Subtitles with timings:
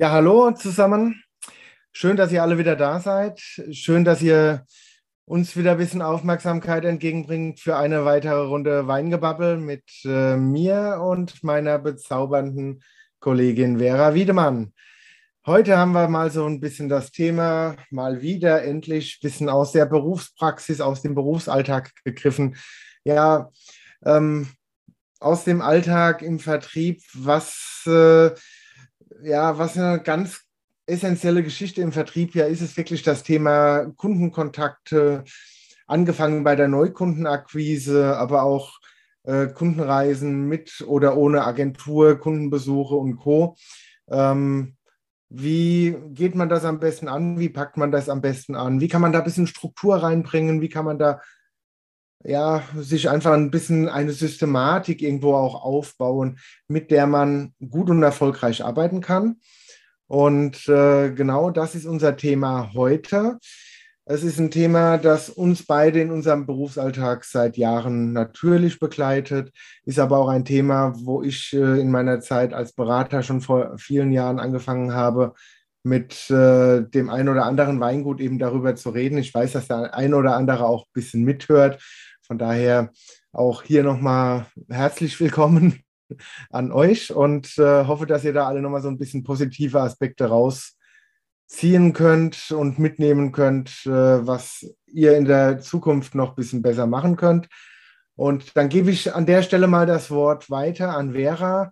[0.00, 1.24] Ja, hallo zusammen.
[1.90, 3.40] Schön, dass ihr alle wieder da seid.
[3.72, 4.64] Schön, dass ihr
[5.24, 11.42] uns wieder ein bisschen Aufmerksamkeit entgegenbringt für eine weitere Runde Weingebabbel mit äh, mir und
[11.42, 12.84] meiner bezaubernden
[13.18, 14.72] Kollegin Vera Wiedemann.
[15.44, 19.72] Heute haben wir mal so ein bisschen das Thema, mal wieder endlich ein bisschen aus
[19.72, 22.54] der Berufspraxis, aus dem Berufsalltag gegriffen.
[23.02, 23.50] Ja,
[24.04, 24.46] ähm,
[25.18, 28.30] aus dem Alltag im Vertrieb, was äh,
[29.22, 30.42] ja, was eine ganz
[30.86, 35.24] essentielle Geschichte im Vertrieb ja ist, ist wirklich das Thema Kundenkontakte,
[35.86, 38.78] angefangen bei der Neukundenakquise, aber auch
[39.24, 43.56] äh, Kundenreisen mit oder ohne Agentur, Kundenbesuche und Co.
[44.08, 44.76] Ähm,
[45.30, 47.38] wie geht man das am besten an?
[47.38, 48.80] Wie packt man das am besten an?
[48.80, 50.62] Wie kann man da ein bisschen Struktur reinbringen?
[50.62, 51.20] Wie kann man da
[52.24, 58.02] ja, sich einfach ein bisschen eine Systematik irgendwo auch aufbauen, mit der man gut und
[58.02, 59.36] erfolgreich arbeiten kann.
[60.06, 63.38] Und äh, genau das ist unser Thema heute.
[64.10, 69.52] Es ist ein Thema, das uns beide in unserem Berufsalltag seit Jahren natürlich begleitet,
[69.84, 73.76] ist aber auch ein Thema, wo ich äh, in meiner Zeit als Berater schon vor
[73.76, 75.34] vielen Jahren angefangen habe,
[75.84, 79.18] mit äh, dem einen oder anderen Weingut eben darüber zu reden.
[79.18, 81.80] Ich weiß, dass der ein oder andere auch ein bisschen mithört
[82.28, 82.92] von daher
[83.32, 85.82] auch hier nochmal herzlich willkommen
[86.50, 90.26] an euch und äh, hoffe, dass ihr da alle nochmal so ein bisschen positive Aspekte
[90.26, 96.86] rausziehen könnt und mitnehmen könnt, äh, was ihr in der Zukunft noch ein bisschen besser
[96.86, 97.48] machen könnt.
[98.14, 101.70] Und dann gebe ich an der Stelle mal das Wort weiter an Vera.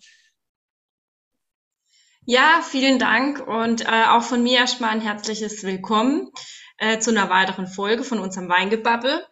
[2.29, 6.33] Ja, vielen Dank und äh, auch von mir erstmal ein herzliches Willkommen
[6.77, 9.25] äh, zu einer weiteren Folge von unserem Weingebabbel.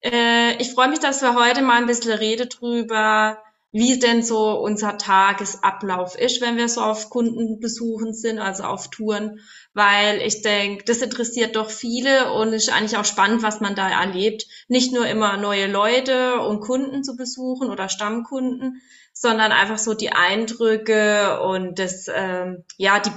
[0.00, 3.38] Äh, ich freue mich, dass wir heute mal ein bisschen reden drüber,
[3.70, 9.38] wie denn so unser Tagesablauf ist, wenn wir so auf Kundenbesuchen sind, also auf Touren,
[9.72, 13.88] weil ich denke, das interessiert doch viele und ist eigentlich auch spannend, was man da
[13.88, 14.48] erlebt.
[14.66, 18.82] Nicht nur immer neue Leute und Kunden zu besuchen oder Stammkunden,
[19.12, 23.10] sondern einfach so die Eindrücke und das, ähm, ja, die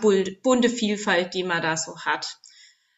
[0.44, 2.38] bunte Vielfalt, die man da so hat.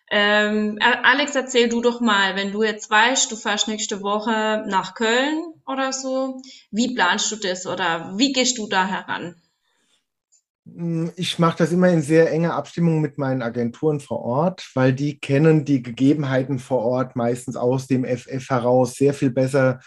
[0.09, 4.93] Ähm, Alex, erzähl du doch mal, wenn du jetzt weißt, du fährst nächste Woche nach
[4.95, 6.41] Köln oder so,
[6.71, 9.35] wie planst du das oder wie gehst du da heran?
[10.65, 14.93] Hm, ich mache das immer in sehr enger Abstimmung mit meinen Agenturen vor Ort, weil
[14.93, 19.81] die kennen die Gegebenheiten vor Ort meistens aus dem FF heraus sehr viel besser,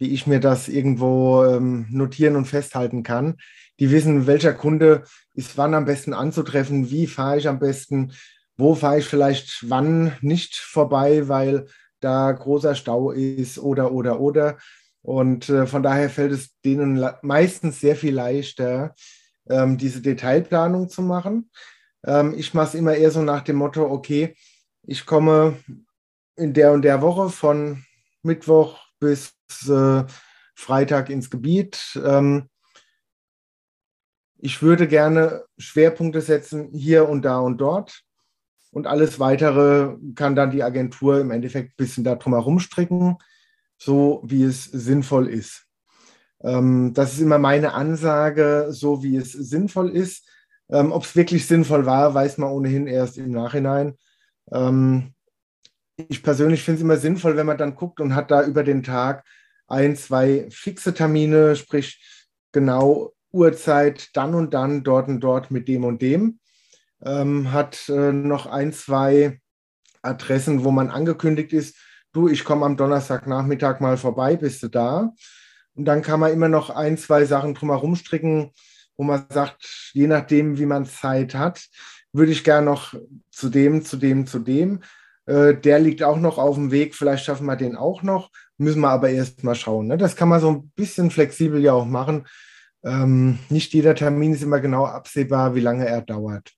[0.00, 3.36] wie ich mir das irgendwo ähm, notieren und festhalten kann.
[3.78, 8.12] Die wissen, welcher Kunde ist wann am besten anzutreffen, wie fahre ich am besten,
[8.56, 11.66] wo fahre ich vielleicht wann nicht vorbei, weil
[12.00, 14.58] da großer Stau ist oder, oder, oder.
[15.02, 18.94] Und äh, von daher fällt es denen meistens sehr viel leichter,
[19.48, 21.50] ähm, diese Detailplanung zu machen.
[22.06, 24.34] Ähm, ich mache es immer eher so nach dem Motto, okay,
[24.82, 25.56] ich komme
[26.36, 27.84] in der und der Woche von
[28.22, 30.04] Mittwoch bis äh,
[30.54, 32.00] Freitag ins Gebiet.
[32.04, 32.48] Ähm,
[34.38, 38.02] ich würde gerne Schwerpunkte setzen hier und da und dort.
[38.72, 43.16] Und alles Weitere kann dann die Agentur im Endeffekt ein bisschen darum herumstricken,
[43.76, 45.66] so wie es sinnvoll ist.
[46.42, 50.28] Ähm, das ist immer meine Ansage, so wie es sinnvoll ist.
[50.70, 53.96] Ähm, Ob es wirklich sinnvoll war, weiß man ohnehin erst im Nachhinein.
[54.52, 55.14] Ähm,
[55.96, 58.82] ich persönlich finde es immer sinnvoll, wenn man dann guckt und hat da über den
[58.82, 59.24] Tag
[59.70, 62.02] ein, zwei fixe Termine, sprich
[62.52, 66.40] genau Uhrzeit, dann und dann, dort und dort mit dem und dem
[67.02, 69.40] ähm, hat äh, noch ein, zwei
[70.02, 71.76] Adressen, wo man angekündigt ist,
[72.12, 75.12] du, ich komme am Donnerstagnachmittag mal vorbei, bist du da?
[75.74, 78.50] Und dann kann man immer noch ein, zwei Sachen drumherum stricken,
[78.96, 81.64] wo man sagt, je nachdem, wie man Zeit hat,
[82.12, 82.94] würde ich gerne noch
[83.30, 84.80] zu dem, zu dem, zu dem.
[85.26, 88.30] Äh, der liegt auch noch auf dem Weg, vielleicht schaffen wir den auch noch,
[88.60, 89.86] müssen wir aber erst mal schauen.
[89.86, 89.96] Ne?
[89.96, 92.26] Das kann man so ein bisschen flexibel ja auch machen.
[92.84, 96.52] Ähm, nicht jeder Termin ist immer genau absehbar, wie lange er dauert.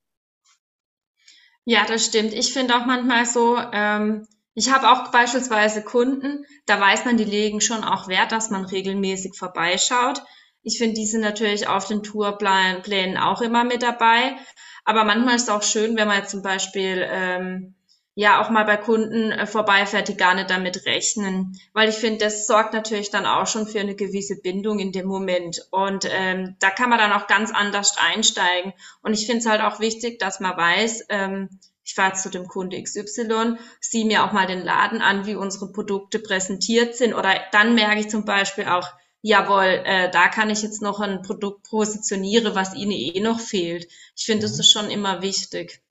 [1.64, 2.32] Ja, das stimmt.
[2.32, 7.24] Ich finde auch manchmal so, ähm, ich habe auch beispielsweise Kunden, da weiß man, die
[7.24, 10.22] legen schon auch Wert, dass man regelmäßig vorbeischaut.
[10.62, 14.36] Ich finde, die sind natürlich auf den Tourplänen auch immer mit dabei.
[14.84, 17.74] Aber manchmal ist es auch schön, wenn man jetzt zum Beispiel ähm,
[18.14, 21.58] ja auch mal bei Kunden äh, vorbeifährt, die gar nicht damit rechnen.
[21.72, 25.06] Weil ich finde, das sorgt natürlich dann auch schon für eine gewisse Bindung in dem
[25.06, 25.66] Moment.
[25.70, 28.74] Und ähm, da kann man dann auch ganz anders einsteigen.
[29.02, 31.48] Und ich finde es halt auch wichtig, dass man weiß, ähm,
[31.84, 35.72] ich fahre zu dem Kunde XY, sieh mir auch mal den Laden an, wie unsere
[35.72, 37.14] Produkte präsentiert sind.
[37.14, 38.88] Oder dann merke ich zum Beispiel auch,
[39.22, 43.88] jawohl, äh, da kann ich jetzt noch ein Produkt positionieren, was ihnen eh noch fehlt.
[44.16, 44.60] Ich finde, das mhm.
[44.60, 45.82] ist schon immer wichtig.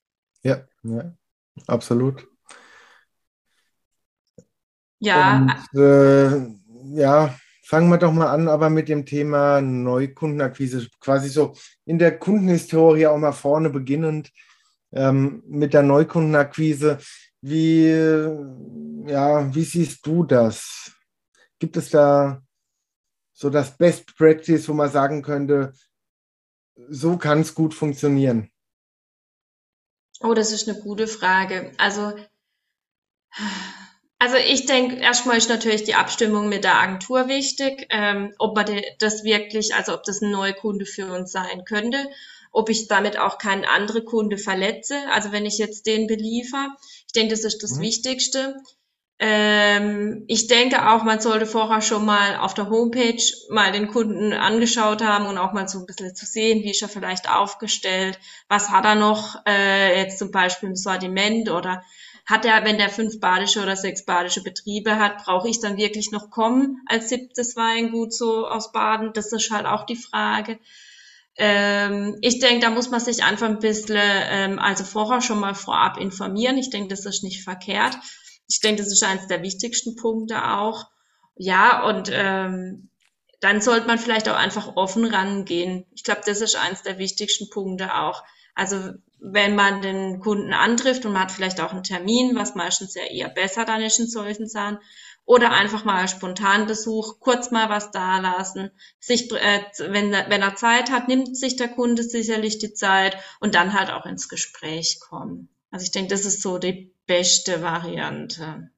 [0.43, 1.13] Ja, ja
[1.67, 2.27] absolut.
[4.99, 5.37] Ja.
[5.73, 6.47] Und, äh,
[6.93, 11.55] ja, fangen wir doch mal an, aber mit dem Thema Neukundenakquise, quasi so
[11.85, 14.31] in der Kundenhistorie auch mal vorne beginnend
[14.91, 16.99] ähm, mit der Neukundenakquise.
[17.41, 20.91] Wie, ja, wie siehst du das?
[21.57, 22.43] Gibt es da
[23.33, 25.73] so das Best Practice, wo man sagen könnte,
[26.89, 28.50] so kann es gut funktionieren?
[30.23, 31.71] Oh, das ist eine gute Frage.
[31.77, 32.13] Also,
[34.19, 38.81] also ich denke, erstmal ist natürlich die Abstimmung mit der Agentur wichtig, ähm, ob man
[38.99, 42.07] das wirklich, also ob das ein neuer Kunde für uns sein könnte,
[42.51, 46.75] ob ich damit auch keinen anderen Kunde verletze, also wenn ich jetzt den beliefer.
[47.07, 47.81] Ich denke, das ist das mhm.
[47.81, 48.61] Wichtigste.
[49.23, 54.33] Ähm, ich denke auch, man sollte vorher schon mal auf der Homepage mal den Kunden
[54.33, 58.19] angeschaut haben und auch mal so ein bisschen zu sehen, wie ist er vielleicht aufgestellt,
[58.49, 61.83] was hat er noch äh, jetzt zum Beispiel im Sortiment oder
[62.25, 66.11] hat er, wenn der fünf badische oder sechs badische Betriebe hat, brauche ich dann wirklich
[66.11, 69.13] noch kommen als siebtes Weingut so aus Baden?
[69.13, 70.57] Das ist halt auch die Frage.
[71.37, 75.53] Ähm, ich denke, da muss man sich einfach ein bisschen, ähm, also vorher schon mal
[75.53, 76.57] vorab informieren.
[76.57, 77.95] Ich denke, das ist nicht verkehrt
[78.51, 80.87] ich denke, das ist eines der wichtigsten Punkte auch.
[81.35, 82.89] Ja, und ähm,
[83.39, 85.85] dann sollte man vielleicht auch einfach offen rangehen.
[85.91, 88.23] Ich glaube, das ist eines der wichtigsten Punkte auch.
[88.53, 92.93] Also wenn man den Kunden antrifft und man hat vielleicht auch einen Termin, was meistens
[92.93, 94.79] ja eher besser dann ist in solchen Sachen,
[95.25, 98.71] oder einfach mal spontan Besuch, kurz mal was da lassen.
[98.99, 103.55] Sich, äh, wenn, wenn er Zeit hat, nimmt sich der Kunde sicherlich die Zeit und
[103.55, 105.47] dann halt auch ins Gespräch kommen.
[105.71, 108.69] Also ich denke, das ist so die beste Variante.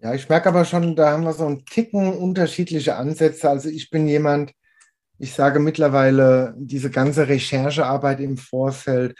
[0.00, 3.50] Ja, ich merke aber schon, da haben wir so einen Ticken unterschiedliche Ansätze.
[3.50, 4.52] Also ich bin jemand,
[5.18, 9.16] ich sage mittlerweile, diese ganze Recherchearbeit im Vorfeld,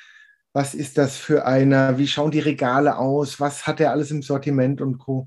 [0.53, 4.23] was ist das für einer, wie schauen die Regale aus, was hat er alles im
[4.23, 5.27] Sortiment und Co.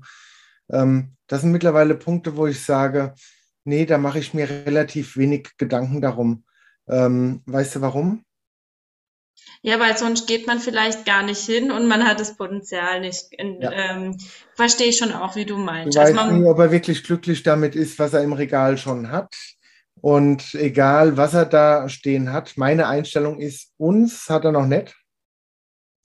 [0.70, 3.14] Ähm, das sind mittlerweile Punkte, wo ich sage,
[3.64, 6.44] nee, da mache ich mir relativ wenig Gedanken darum.
[6.88, 8.24] Ähm, weißt du warum?
[9.62, 13.28] Ja, weil sonst geht man vielleicht gar nicht hin und man hat das Potenzial nicht.
[13.38, 13.70] Ja.
[13.70, 14.18] Ähm,
[14.54, 15.96] Verstehe ich schon auch, wie du meinst.
[15.96, 19.10] Du also weißt nie, ob er wirklich glücklich damit ist, was er im Regal schon
[19.10, 19.34] hat.
[20.00, 24.96] Und egal, was er da stehen hat, meine Einstellung ist, uns hat er noch nicht.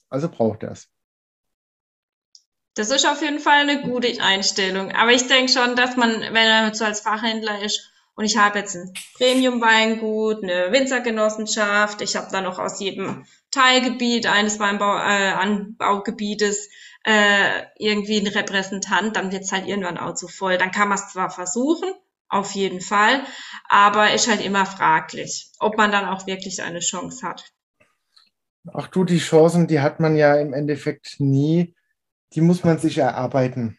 [0.08, 0.88] Also braucht er es.
[2.74, 4.92] Das ist auf jeden Fall eine gute Einstellung.
[4.92, 8.58] Aber ich denke schon, dass man, wenn er so als Fachhändler ist, und ich habe
[8.58, 12.02] jetzt ein Premium-Weingut, eine Winzergenossenschaft.
[12.02, 16.68] Ich habe da noch aus jedem Teilgebiet eines Weinbaugebietes
[17.04, 19.14] äh, irgendwie einen Repräsentant.
[19.14, 20.58] Dann wird es halt irgendwann auch zu voll.
[20.58, 21.90] Dann kann man es zwar versuchen,
[22.28, 23.22] auf jeden Fall,
[23.68, 27.52] aber ist halt immer fraglich, ob man dann auch wirklich eine Chance hat.
[28.74, 31.76] Ach du, die Chancen, die hat man ja im Endeffekt nie.
[32.32, 33.78] Die muss man sich erarbeiten.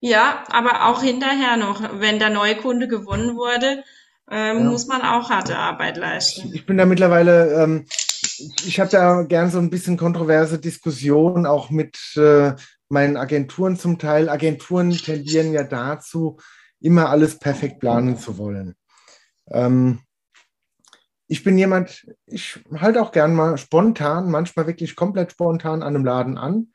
[0.00, 3.82] Ja, aber auch hinterher noch, wenn der neue Kunde gewonnen wurde,
[4.30, 4.64] ähm, ja.
[4.64, 6.52] muss man auch harte Arbeit leisten.
[6.54, 7.86] Ich bin da mittlerweile, ähm,
[8.64, 12.52] ich habe da gern so ein bisschen kontroverse Diskussionen auch mit äh,
[12.88, 14.28] meinen Agenturen zum Teil.
[14.28, 16.38] Agenturen tendieren ja dazu,
[16.80, 18.76] immer alles perfekt planen zu wollen.
[19.50, 20.00] Ähm,
[21.26, 26.04] ich bin jemand, ich halte auch gern mal spontan, manchmal wirklich komplett spontan an einem
[26.04, 26.72] Laden an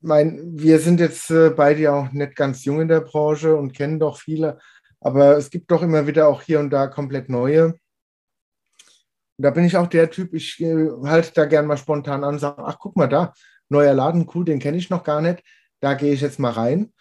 [0.00, 3.72] mein, wir sind jetzt äh, beide ja auch nicht ganz jung in der Branche und
[3.72, 4.58] kennen doch viele,
[5.00, 7.66] aber es gibt doch immer wieder auch hier und da komplett neue.
[7.66, 12.34] Und da bin ich auch der Typ, ich äh, halte da gern mal spontan an
[12.34, 13.32] und sage, ach guck mal da,
[13.68, 15.42] neuer Laden, cool, den kenne ich noch gar nicht,
[15.80, 16.92] da gehe ich jetzt mal rein.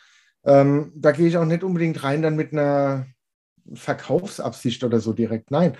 [0.46, 3.08] Ähm, da gehe ich auch nicht unbedingt rein dann mit einer
[3.74, 5.52] Verkaufsabsicht oder so direkt.
[5.52, 5.78] Nein,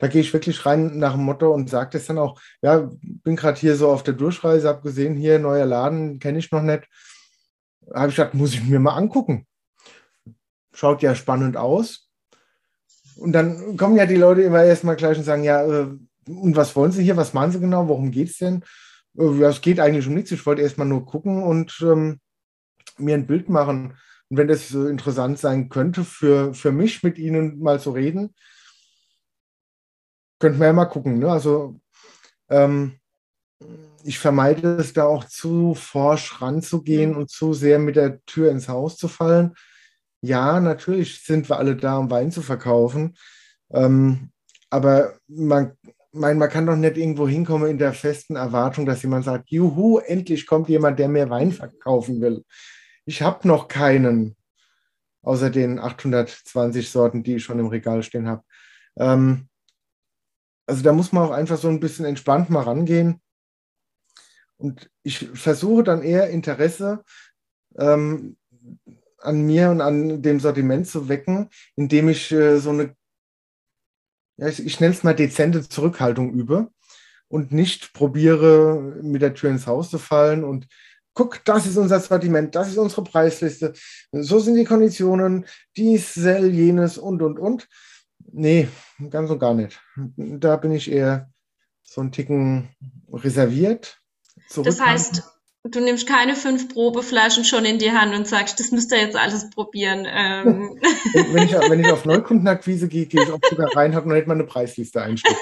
[0.00, 3.36] da gehe ich wirklich rein nach dem Motto und sage das dann auch, ja, bin
[3.36, 6.88] gerade hier so auf der Durchreise, habe gesehen, hier neuer Laden, kenne ich noch nicht.
[7.94, 9.46] Habe ich gesagt, muss ich mir mal angucken.
[10.72, 12.08] Schaut ja spannend aus.
[13.16, 15.88] Und dann kommen ja die Leute immer erstmal gleich und sagen, ja, äh,
[16.26, 17.18] und was wollen Sie hier?
[17.18, 17.86] Was machen Sie genau?
[17.86, 18.64] Worum geht es denn?
[19.18, 20.30] Äh, ja, es geht eigentlich um nichts.
[20.32, 22.20] Ich wollte erstmal nur gucken und ähm,
[22.96, 23.98] mir ein Bild machen.
[24.30, 28.34] Und wenn das interessant sein könnte, für, für mich mit Ihnen mal zu reden,
[30.40, 31.20] könnten wir ja mal gucken.
[31.20, 31.30] Ne?
[31.30, 31.80] Also
[32.48, 32.98] ähm,
[34.02, 38.68] ich vermeide es da auch zu forsch ranzugehen und zu sehr mit der Tür ins
[38.68, 39.54] Haus zu fallen.
[40.22, 43.16] Ja, natürlich sind wir alle da, um Wein zu verkaufen.
[43.70, 44.30] Ähm,
[44.70, 45.72] aber man,
[46.12, 49.98] mein, man kann doch nicht irgendwo hinkommen in der festen Erwartung, dass jemand sagt, juhu,
[49.98, 52.44] endlich kommt jemand, der mehr Wein verkaufen will.
[53.04, 54.36] Ich habe noch keinen.
[55.22, 58.42] außer den 820 Sorten, die ich schon im Regal stehen habe.
[58.96, 59.49] Ähm,
[60.70, 63.20] also da muss man auch einfach so ein bisschen entspannt mal rangehen.
[64.56, 67.02] Und ich versuche dann eher Interesse
[67.76, 68.36] ähm,
[69.18, 72.94] an mir und an dem Sortiment zu wecken, indem ich äh, so eine,
[74.36, 76.70] ja, ich, ich nenne es mal dezente Zurückhaltung übe
[77.28, 80.68] und nicht probiere, mit der Tür ins Haus zu fallen und
[81.14, 83.72] guck, das ist unser Sortiment, das ist unsere Preisliste,
[84.12, 85.46] so sind die Konditionen,
[85.76, 87.68] dies, sell, jenes und, und, und.
[88.32, 88.68] Nee,
[89.10, 89.80] ganz und gar nicht.
[90.16, 91.30] Da bin ich eher
[91.82, 92.68] so ein Ticken
[93.12, 94.00] reserviert.
[94.56, 95.22] Das heißt,
[95.64, 99.16] du nimmst keine fünf Probeflaschen schon in die Hand und sagst, das müsst ihr jetzt
[99.16, 100.06] alles probieren.
[100.08, 100.80] Ähm.
[101.32, 104.26] wenn, ich, wenn ich auf Neukundenakquise gehe, gehe ich auch sogar rein, habe noch nicht
[104.26, 105.36] mal eine Preisliste einstellen.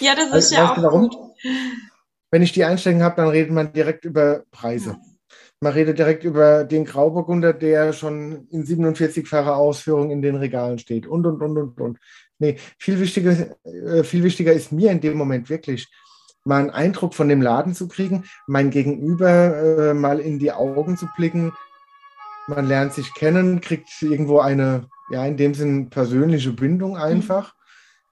[0.00, 1.08] ja, das ist also, ja auch warum?
[1.08, 1.16] gut.
[2.30, 4.98] Wenn ich die Einstellung habe, dann redet man direkt über Preise.
[5.60, 11.06] Man redet direkt über den Grauburgunder, der schon in 47-facher Ausführung in den Regalen steht
[11.06, 11.98] und, und, und, und, und.
[12.38, 15.88] Nee, viel wichtiger, äh, viel wichtiger ist mir in dem Moment wirklich,
[16.44, 20.96] mal einen Eindruck von dem Laden zu kriegen, mein Gegenüber äh, mal in die Augen
[20.96, 21.52] zu blicken.
[22.46, 27.52] Man lernt sich kennen, kriegt irgendwo eine, ja, in dem Sinn persönliche Bindung einfach.
[27.52, 27.58] Mhm.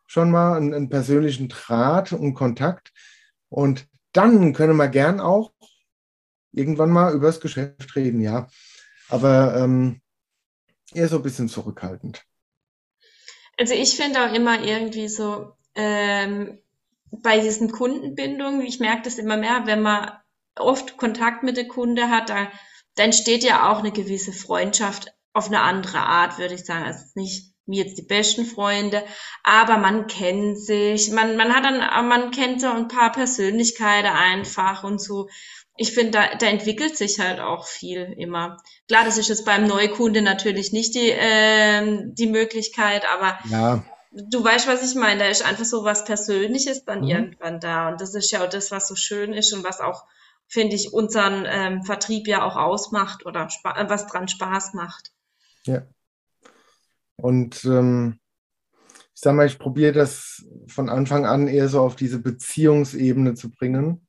[0.09, 2.93] Schon mal einen, einen persönlichen Draht und Kontakt.
[3.49, 5.53] Und dann können wir gern auch
[6.57, 8.49] irgendwann mal über das Geschäft reden, ja.
[9.09, 10.01] Aber ähm,
[10.93, 12.25] eher so ein bisschen zurückhaltend.
[13.59, 16.59] Also ich finde auch immer irgendwie so ähm,
[17.11, 20.11] bei diesen Kundenbindungen, ich merke das immer mehr, wenn man
[20.57, 22.51] oft Kontakt mit der Kunde hat, da,
[22.95, 26.85] da entsteht ja auch eine gewisse Freundschaft auf eine andere Art, würde ich sagen.
[26.85, 29.03] Also nicht wie jetzt die besten Freunde,
[29.43, 34.85] aber man kennt sich, man, man hat dann, man kennt so ein paar Persönlichkeiten einfach
[34.85, 35.29] und so.
[35.77, 38.57] Ich finde, da, da entwickelt sich halt auch viel immer.
[38.89, 43.85] Klar, das ist jetzt beim Neukunde natürlich nicht die, äh, die Möglichkeit, aber ja.
[44.13, 45.21] du weißt, was ich meine.
[45.21, 47.09] Da ist einfach so was Persönliches dann mhm.
[47.09, 47.89] irgendwann da.
[47.89, 50.05] Und das ist ja auch das, was so schön ist und was auch,
[50.49, 53.49] finde ich, unseren ähm, Vertrieb ja auch ausmacht oder
[53.89, 55.13] was dran Spaß macht.
[55.67, 55.83] Ja.
[57.17, 58.19] Und ähm,
[59.17, 63.51] ich sage mal, ich probiere das von Anfang an eher so auf diese Beziehungsebene zu
[63.51, 64.07] bringen.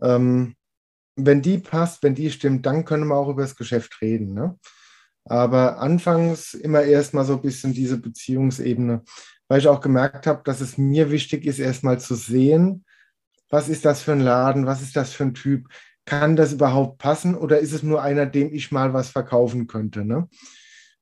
[0.00, 0.54] Ähm,
[1.16, 4.34] wenn die passt, wenn die stimmt, dann können wir auch über das Geschäft reden.
[4.34, 4.58] Ne?
[5.24, 9.02] Aber anfangs immer erstmal so ein bisschen diese Beziehungsebene,
[9.48, 12.84] weil ich auch gemerkt habe, dass es mir wichtig ist, erstmal zu sehen,
[13.50, 15.68] was ist das für ein Laden, was ist das für ein Typ,
[16.04, 20.04] kann das überhaupt passen oder ist es nur einer, dem ich mal was verkaufen könnte?
[20.04, 20.28] Ne?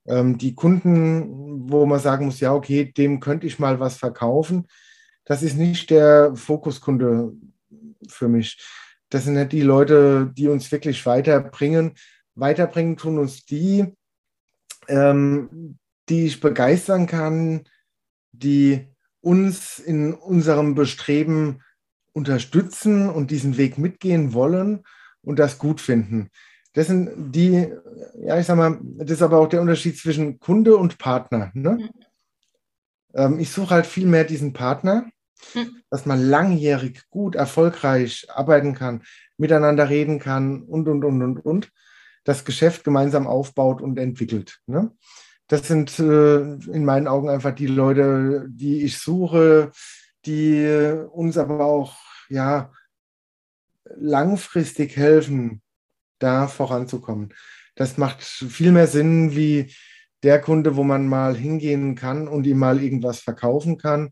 [0.05, 4.67] Ähm, die Kunden, wo man sagen muss, ja, okay, dem könnte ich mal was verkaufen,
[5.25, 7.33] das ist nicht der Fokuskunde
[8.07, 8.59] für mich.
[9.11, 11.93] Das sind nicht die Leute, die uns wirklich weiterbringen.
[12.33, 13.85] Weiterbringen tun uns die,
[14.87, 15.77] ähm,
[16.09, 17.65] die ich begeistern kann,
[18.31, 18.87] die
[19.19, 21.61] uns in unserem Bestreben
[22.13, 24.83] unterstützen und diesen Weg mitgehen wollen
[25.21, 26.29] und das gut finden.
[26.73, 27.67] Das sind die,
[28.21, 31.51] ja, ich sag mal, das ist aber auch der Unterschied zwischen Kunde und Partner.
[31.53, 31.71] Ne?
[31.71, 31.89] Mhm.
[33.13, 35.09] Ähm, ich suche halt viel mehr diesen Partner,
[35.53, 35.81] mhm.
[35.89, 39.03] dass man langjährig, gut, erfolgreich arbeiten kann,
[39.37, 41.71] miteinander reden kann und, und, und, und, und,
[42.23, 44.59] das Geschäft gemeinsam aufbaut und entwickelt.
[44.67, 44.91] Ne?
[45.47, 49.71] Das sind äh, in meinen Augen einfach die Leute, die ich suche,
[50.25, 51.97] die uns aber auch,
[52.29, 52.71] ja,
[53.97, 55.61] langfristig helfen,
[56.19, 57.33] da voranzukommen.
[57.75, 59.73] Das macht viel mehr Sinn wie
[60.23, 64.11] der Kunde, wo man mal hingehen kann und ihm mal irgendwas verkaufen kann.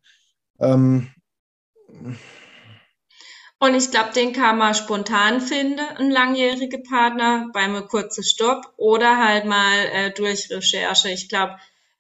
[0.60, 1.10] Ähm,
[3.60, 9.18] und ich glaube, den kann man spontan finden, einen langjährigen Partner, beim kurzen Stopp oder
[9.18, 11.10] halt mal äh, durch Recherche.
[11.10, 11.58] Ich glaube,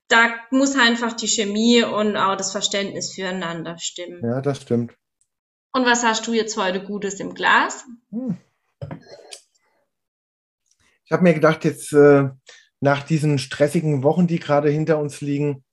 [0.08, 4.22] da muss einfach die Chemie und auch das Verständnis füreinander stimmen.
[4.24, 4.94] Ja, das stimmt.
[5.72, 7.86] Und was hast du jetzt heute Gutes im Glas?
[8.12, 8.38] Hm.
[11.06, 12.30] Ich habe mir gedacht, jetzt äh,
[12.80, 15.64] nach diesen stressigen Wochen, die gerade hinter uns liegen,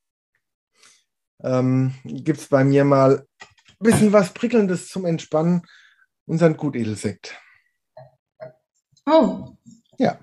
[1.42, 3.35] ähm, gibt es bei mir mal ein
[3.78, 5.62] bisschen was Prickelndes zum Entspannen,
[6.26, 7.38] unseren Gutedelsekt.
[9.06, 9.56] Oh.
[9.98, 10.18] Ja.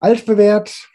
[0.00, 0.88] Altbewährt,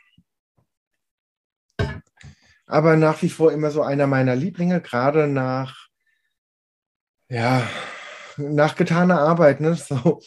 [2.71, 5.89] aber nach wie vor immer so einer meiner Lieblinge, gerade nach
[7.27, 7.67] ja,
[8.37, 9.59] nach getaner Arbeit.
[9.59, 9.75] Ne?
[9.75, 10.21] So,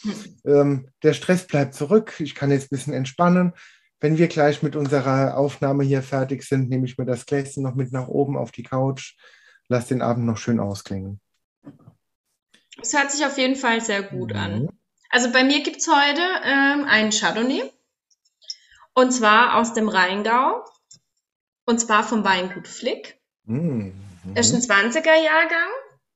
[0.45, 2.13] ähm, der Stress bleibt zurück.
[2.19, 3.53] Ich kann jetzt ein bisschen entspannen.
[3.99, 7.73] Wenn wir gleich mit unserer Aufnahme hier fertig sind, nehme ich mir das Gläschen noch
[7.73, 9.15] mit nach oben auf die Couch.
[9.67, 11.19] Lass den Abend noch schön ausklingen.
[12.81, 14.39] Es hört sich auf jeden Fall sehr gut mhm.
[14.39, 14.69] an.
[15.09, 17.71] Also bei mir gibt es heute ähm, einen Chardonnay.
[18.93, 20.63] Und zwar aus dem Rheingau.
[21.65, 23.19] Und zwar vom Weingut Flick.
[23.45, 23.93] Mhm.
[24.35, 25.69] Ist ein 20er-Jahrgang.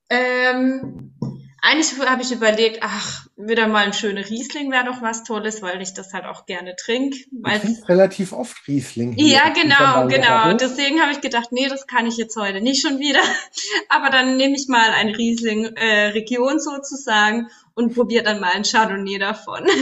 [0.10, 1.16] Ähm,
[1.62, 5.82] eigentlich habe ich überlegt, ach, wieder mal ein schöner Riesling wäre doch was Tolles, weil
[5.82, 7.18] ich das halt auch gerne trinke.
[7.18, 9.14] Ich relativ oft Riesling.
[9.18, 10.54] Ja, genau, genau.
[10.54, 13.22] Deswegen habe ich gedacht, nee, das kann ich jetzt heute nicht schon wieder.
[13.90, 19.18] Aber dann nehme ich mal eine Riesling-Region äh, sozusagen und probiere dann mal ein Chardonnay
[19.18, 19.66] davon.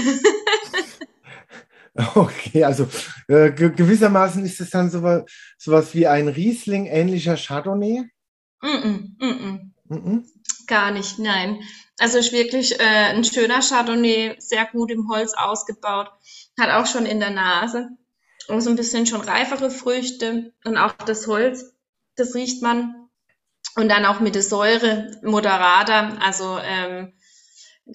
[2.13, 2.87] Okay, also
[3.27, 5.23] äh, gewissermaßen ist es dann sowas,
[5.57, 8.03] sowas wie ein Riesling ähnlicher Chardonnay?
[8.61, 10.23] Mm -mm, mm -mm.
[10.67, 11.61] Gar nicht, nein.
[11.99, 16.11] Also ist wirklich äh, ein schöner Chardonnay, sehr gut im Holz ausgebaut,
[16.59, 17.89] hat auch schon in der Nase
[18.47, 21.73] und so ein bisschen schon reifere Früchte und auch das Holz,
[22.15, 23.09] das riecht man.
[23.75, 27.13] Und dann auch mit der Säure moderater, also ähm,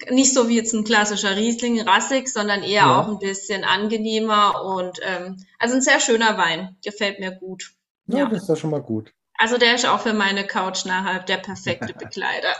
[0.09, 2.99] nicht so wie jetzt ein klassischer Riesling rassig, sondern eher ja.
[2.99, 7.73] auch ein bisschen angenehmer und ähm, also ein sehr schöner Wein, gefällt mir gut.
[8.07, 8.25] Ja, ja.
[8.25, 9.13] das ist doch schon mal gut.
[9.43, 12.55] Also der ist auch für meine Couch nachher der perfekte Begleiter.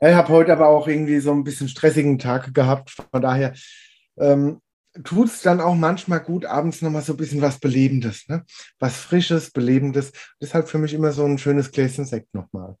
[0.00, 2.92] ich habe heute aber auch irgendwie so ein bisschen stressigen Tag gehabt.
[2.92, 3.52] Von daher
[4.16, 4.62] ähm,
[5.04, 8.42] tut es dann auch manchmal gut, abends nochmal so ein bisschen was Belebendes, ne?
[8.78, 10.12] was Frisches, Belebendes.
[10.40, 12.76] Deshalb für mich immer so ein schönes Gläschen Sekt nochmal.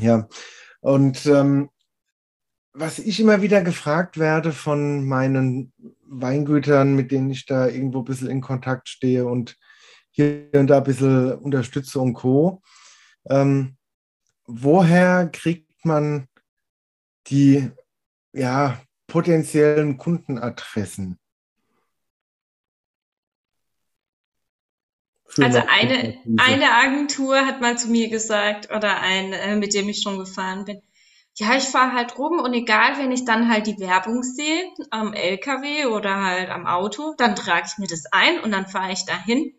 [0.00, 0.26] Ja,
[0.80, 1.68] und ähm,
[2.72, 5.74] was ich immer wieder gefragt werde von meinen
[6.06, 9.58] Weingütern, mit denen ich da irgendwo ein bisschen in Kontakt stehe und
[10.12, 12.62] hier und da ein bisschen unterstütze und Co.
[13.28, 13.76] Ähm,
[14.46, 16.28] woher kriegt man
[17.28, 17.70] die
[18.32, 21.18] ja, potenziellen Kundenadressen?
[25.40, 30.02] Also eine, eine Agentur hat mal zu mir gesagt, oder ein, äh, mit dem ich
[30.02, 30.82] schon gefahren bin,
[31.36, 35.14] ja, ich fahre halt rum und egal, wenn ich dann halt die Werbung sehe am
[35.14, 39.06] LKW oder halt am Auto, dann trage ich mir das ein und dann fahre ich
[39.06, 39.54] dahin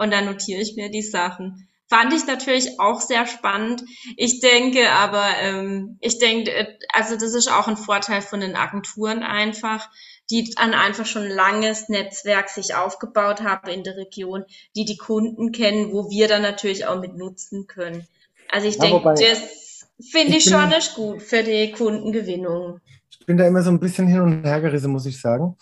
[0.00, 1.68] und dann notiere ich mir die Sachen.
[1.86, 3.82] Fand ich natürlich auch sehr spannend.
[4.16, 8.56] Ich denke aber, ähm, ich denke, äh, also das ist auch ein Vorteil von den
[8.56, 9.90] Agenturen einfach,
[10.30, 14.96] die dann einfach schon ein langes Netzwerk sich aufgebaut haben in der Region, die die
[14.96, 18.06] Kunden kennen, wo wir dann natürlich auch mit nutzen können.
[18.50, 22.80] Also ich ja, denke, das finde ich, ich schon nicht gut für die Kundengewinnung.
[23.10, 25.56] Ich bin da immer so ein bisschen hin und her gerissen, muss ich sagen.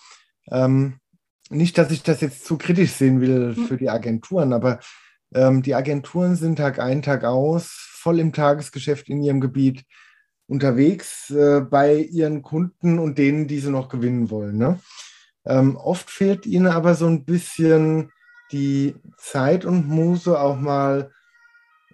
[0.53, 1.01] Ähm,
[1.49, 3.67] nicht, dass ich das jetzt zu kritisch sehen will hm.
[3.67, 4.81] für die Agenturen, aber
[5.35, 9.85] ähm, die Agenturen sind Tag ein, Tag aus, voll im Tagesgeschäft in ihrem Gebiet
[10.47, 14.57] unterwegs äh, bei ihren Kunden und denen, die sie noch gewinnen wollen.
[14.57, 14.81] Ne?
[15.45, 18.11] Ähm, oft fehlt ihnen aber so ein bisschen
[18.51, 21.13] die Zeit und Muse auch mal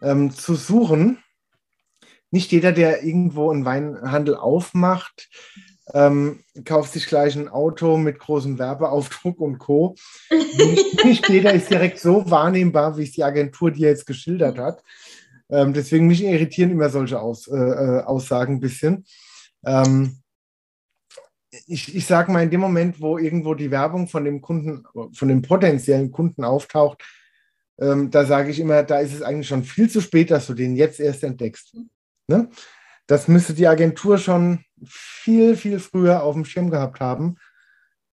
[0.02, 1.18] ähm, zu suchen.
[2.30, 5.28] Nicht jeder, der irgendwo einen Weinhandel aufmacht,
[5.92, 9.96] ähm, kauft sich gleich ein Auto mit großem Werbeaufdruck und Co.
[11.04, 14.82] Nicht, jeder ist direkt so wahrnehmbar, wie es die Agentur dir jetzt geschildert hat.
[15.50, 19.04] Ähm, deswegen mich irritieren immer solche Aus, äh, äh Aussagen ein bisschen.
[19.66, 20.22] Ähm,
[21.66, 25.28] ich, ich sage mal, in dem Moment, wo irgendwo die Werbung von dem Kunden, von
[25.28, 27.02] dem potenziellen Kunden auftaucht,
[27.78, 30.54] ähm, da sage ich immer, da ist es eigentlich schon viel zu spät, dass du
[30.54, 31.76] den jetzt erst entdeckst.
[32.26, 32.48] Ne?
[33.06, 37.36] Das müsste die Agentur schon viel, viel früher auf dem Schirm gehabt haben.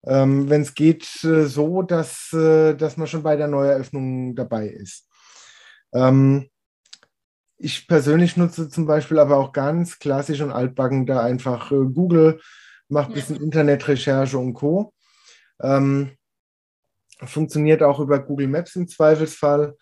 [0.05, 4.67] Ähm, Wenn es geht, äh, so, dass, äh, dass man schon bei der Neueröffnung dabei
[4.67, 5.07] ist.
[5.93, 6.49] Ähm,
[7.57, 12.39] ich persönlich nutze zum Beispiel aber auch ganz klassisch und altbacken da einfach äh, Google,
[12.87, 13.41] mache ein bisschen ja.
[13.41, 14.93] Internetrecherche und Co.
[15.61, 16.15] Ähm,
[17.21, 19.75] funktioniert auch über Google Maps im Zweifelsfall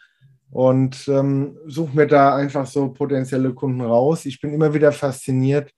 [0.51, 4.25] und ähm, suche mir da einfach so potenzielle Kunden raus.
[4.25, 5.71] Ich bin immer wieder fasziniert,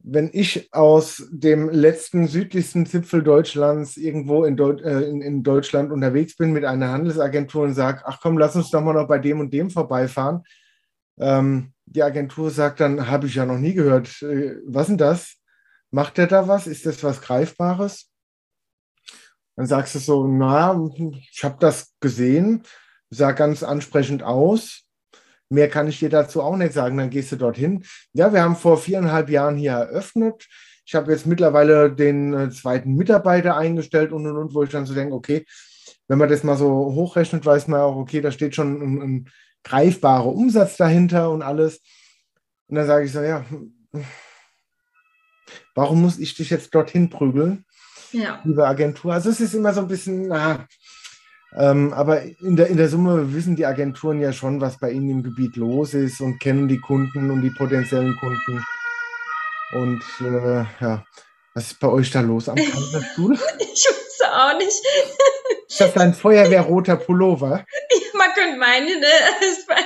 [0.00, 5.92] wenn ich aus dem letzten südlichsten Zipfel Deutschlands irgendwo in, Deut äh, in, in, Deutschland
[5.92, 9.18] unterwegs bin mit einer Handelsagentur und sage, ach komm, lass uns doch mal noch bei
[9.18, 10.44] dem und dem vorbeifahren.
[11.18, 14.22] Ähm, die Agentur sagt dann, habe ich ja noch nie gehört.
[14.22, 15.36] Äh, was denn das?
[15.90, 16.66] Macht der da was?
[16.66, 18.10] Ist das was Greifbares?
[19.56, 20.88] Dann sagst du so, na,
[21.32, 22.62] ich habe das gesehen,
[23.10, 24.84] sah ganz ansprechend aus.
[25.50, 26.98] Mehr kann ich dir dazu auch nicht sagen.
[26.98, 27.84] Dann gehst du dorthin.
[28.12, 30.46] Ja, wir haben vor viereinhalb Jahren hier eröffnet.
[30.84, 34.86] Ich habe jetzt mittlerweile den äh, zweiten Mitarbeiter eingestellt und und und, wo ich dann
[34.86, 35.44] so denke, okay,
[36.06, 39.30] wenn man das mal so hochrechnet, weiß man auch, okay, da steht schon ein, ein
[39.64, 41.80] greifbarer Umsatz dahinter und alles.
[42.68, 43.44] Und dann sage ich so, ja,
[45.74, 47.64] warum muss ich dich jetzt dorthin prügeln,
[48.12, 48.40] ja.
[48.44, 49.12] liebe Agentur?
[49.12, 50.66] Also es ist immer so ein bisschen, na,
[51.56, 55.08] ähm, aber in der, in der Summe wissen die Agenturen ja schon, was bei ihnen
[55.08, 58.64] im Gebiet los ist und kennen die Kunden und die potenziellen Kunden.
[59.72, 61.04] Und äh, ja,
[61.54, 63.34] Was ist bei euch da los am Kaiserstuhl?
[63.58, 64.82] ich weiß auch nicht.
[65.68, 67.64] Ist das ein feuerwehrroter Pullover?
[68.14, 69.06] Man könnte meinen, ne?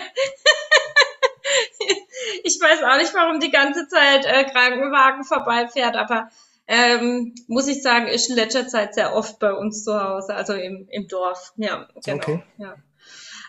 [2.44, 6.28] ich weiß auch nicht, warum die ganze Zeit äh, Krankenwagen vorbeifährt, aber
[6.66, 10.54] ähm, muss ich sagen, ist in letzter Zeit sehr oft bei uns zu Hause, also
[10.54, 11.52] im, im Dorf.
[11.56, 12.16] Ja, genau.
[12.16, 12.42] Okay.
[12.58, 12.76] Ja.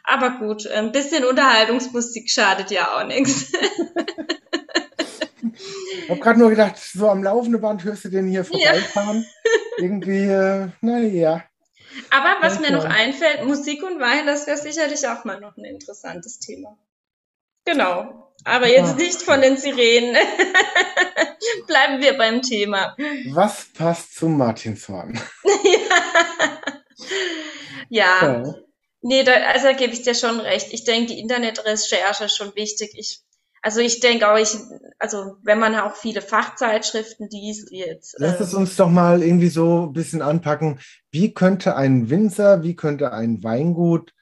[0.03, 3.53] Aber gut, ein bisschen Unterhaltungsmusik schadet ja auch nichts.
[6.03, 9.23] Ich habe gerade nur gedacht, so am laufenden Band hörst du den hier vorbeifahren.
[9.23, 9.83] Ja.
[9.83, 11.43] Irgendwie, äh, naja.
[12.09, 15.63] Aber was mir noch einfällt, Musik und Wein, das wäre sicherlich auch mal noch ein
[15.63, 16.77] interessantes Thema.
[17.65, 18.32] Genau.
[18.45, 19.05] Aber jetzt ja.
[19.05, 20.15] nicht von den Sirenen.
[21.67, 22.95] Bleiben wir beim Thema.
[23.31, 25.19] Was passt zum Martinshorn?
[27.89, 28.43] ja.
[28.43, 28.55] ja.
[29.01, 30.67] Nee, da, also da gebe ich dir schon recht.
[30.71, 32.93] Ich denke, die Internetrecherche ist schon wichtig.
[32.95, 33.21] Ich,
[33.61, 34.55] also ich denke auch, ich,
[34.99, 38.15] also wenn man auch viele Fachzeitschriften liest, wie jetzt.
[38.17, 40.79] Lass es ähm, uns doch mal irgendwie so ein bisschen anpacken.
[41.11, 44.13] Wie könnte ein Winzer, wie könnte ein Weingut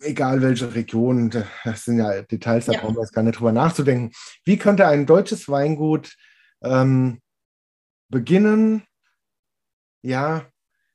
[0.00, 1.30] egal welche Region,
[1.64, 2.80] das sind ja Details, da ja.
[2.80, 4.12] brauchen wir jetzt gar nicht drüber nachzudenken.
[4.44, 6.16] Wie könnte ein deutsches Weingut
[6.62, 7.20] ähm,
[8.08, 8.84] beginnen,
[10.02, 10.46] ja,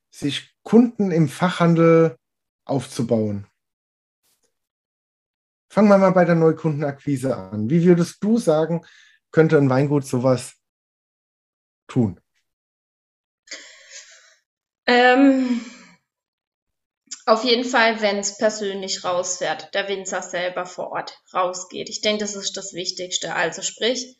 [0.09, 2.17] sich Kunden im Fachhandel
[2.65, 3.47] aufzubauen?
[5.69, 7.69] Fangen wir mal bei der Neukundenakquise an.
[7.69, 8.85] Wie würdest du sagen,
[9.31, 10.55] könnte ein Weingut sowas
[11.87, 12.19] tun?
[14.87, 15.61] Ähm,
[17.25, 21.89] auf jeden Fall, wenn es persönlich rausfährt, der Winzer selber vor Ort rausgeht.
[21.89, 23.33] Ich denke, das ist das Wichtigste.
[23.33, 24.17] Also sprich,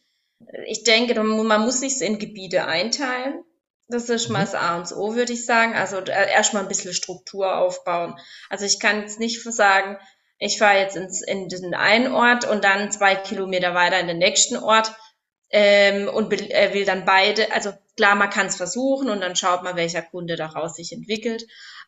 [0.65, 3.43] ich denke, man muss sich in Gebiete einteilen.
[3.87, 4.45] Das ist mal mhm.
[4.45, 5.75] das A und O, würde ich sagen.
[5.75, 8.17] Also äh, erstmal ein bisschen Struktur aufbauen.
[8.49, 9.99] Also ich kann jetzt nicht sagen,
[10.39, 14.17] ich fahre jetzt ins, in den einen Ort und dann zwei Kilometer weiter in den
[14.17, 14.91] nächsten Ort
[15.51, 17.51] ähm, und äh, will dann beide.
[17.53, 21.45] Also klar, man kann es versuchen und dann schaut man, welcher Kunde daraus sich entwickelt.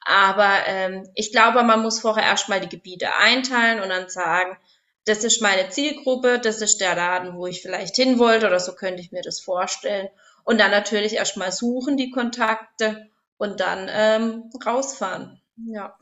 [0.08, 4.58] Aber ähm, ich glaube, man muss vorher erstmal die Gebiete einteilen und dann sagen,
[5.06, 8.74] das ist meine Zielgruppe, das ist der Laden, wo ich vielleicht hin wollte oder so
[8.74, 10.08] könnte ich mir das vorstellen.
[10.44, 15.42] Und dann natürlich erstmal suchen die Kontakte und dann ähm, rausfahren.
[15.58, 15.98] Ja.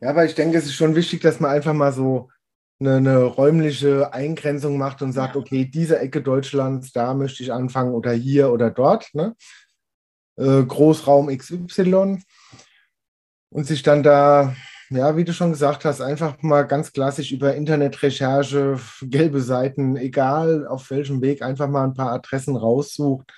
[0.00, 2.30] Ja, aber ich denke, es ist schon wichtig, dass man einfach mal so
[2.78, 5.40] eine, eine räumliche Eingrenzung macht und sagt, ja.
[5.40, 9.14] okay, diese Ecke Deutschlands, da möchte ich anfangen oder hier oder dort.
[9.14, 9.34] Ne?
[10.36, 12.22] Äh, Großraum XY
[13.50, 14.54] und sich dann da,
[14.90, 20.66] ja, wie du schon gesagt hast, einfach mal ganz klassisch über Internetrecherche, gelbe Seiten, egal
[20.66, 23.32] auf welchem Weg, einfach mal ein paar Adressen raussucht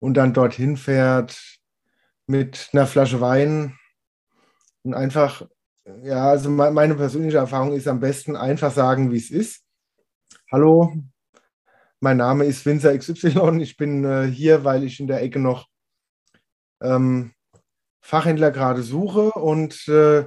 [0.00, 1.40] und dann dorthin fährt
[2.26, 3.78] mit einer Flasche Wein
[4.82, 5.46] und einfach,
[6.02, 9.62] ja, also meine persönliche Erfahrung ist am besten einfach sagen, wie es ist.
[10.50, 10.94] Hallo,
[12.00, 13.60] mein Name ist Winzer XY.
[13.60, 15.68] Ich bin äh, hier, weil ich in der Ecke noch
[16.82, 17.32] ähm,
[18.02, 20.24] Fachhändler gerade suche und äh,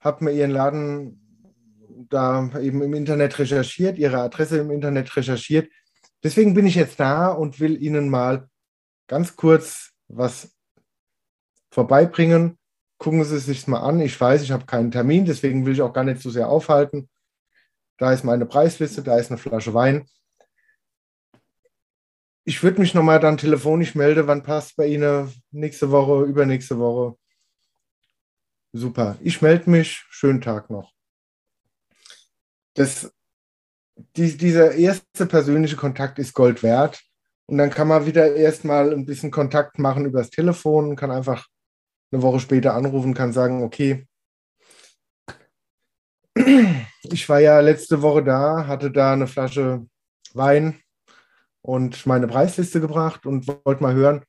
[0.00, 5.72] habe mir ihren Laden da eben im Internet recherchiert, ihre Adresse im Internet recherchiert.
[6.22, 8.48] Deswegen bin ich jetzt da und will Ihnen mal
[9.06, 10.54] ganz kurz was
[11.70, 12.58] vorbeibringen.
[12.98, 14.00] Gucken Sie es sich mal an.
[14.00, 17.08] Ich weiß, ich habe keinen Termin, deswegen will ich auch gar nicht so sehr aufhalten.
[17.98, 20.06] Da ist meine Preisliste, da ist eine Flasche Wein.
[22.48, 27.18] Ich würde mich nochmal dann telefonisch melden, wann passt bei Ihnen nächste Woche, übernächste Woche.
[28.72, 29.16] Super.
[29.20, 30.04] Ich melde mich.
[30.10, 30.92] Schönen Tag noch.
[32.74, 33.12] Das,
[33.96, 37.02] die, dieser erste persönliche Kontakt ist Gold wert.
[37.46, 41.48] Und dann kann man wieder erstmal ein bisschen Kontakt machen übers Telefon, kann einfach
[42.12, 44.06] eine Woche später anrufen, kann sagen, okay,
[47.02, 49.84] ich war ja letzte Woche da, hatte da eine Flasche
[50.32, 50.80] Wein
[51.66, 54.22] und meine Preisliste gebracht und wollte mal hören.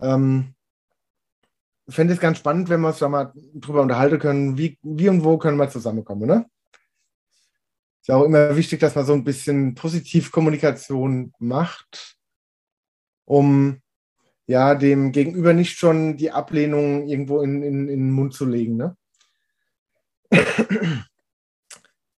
[0.00, 0.54] Ähm,
[1.88, 5.24] fände es ganz spannend, wenn wir uns da mal drüber unterhalten können, wie, wie und
[5.24, 6.28] wo können wir zusammenkommen.
[6.28, 6.46] Ne?
[8.00, 12.18] Ist ja auch immer wichtig, dass man so ein bisschen Positivkommunikation macht,
[13.24, 13.80] um
[14.46, 18.76] ja dem Gegenüber nicht schon die Ablehnung irgendwo in, in, in den Mund zu legen.
[18.76, 18.96] Ne?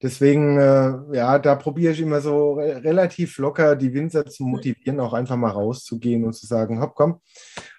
[0.05, 5.01] Deswegen, äh, ja, da probiere ich immer so re relativ locker die Winzer zu motivieren,
[5.01, 7.23] auch einfach mal rauszugehen und zu sagen, hopp, komm,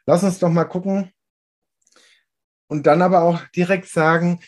[0.07, 1.11] lass uns doch mal gucken.
[2.67, 4.39] Und dann aber auch direkt sagen,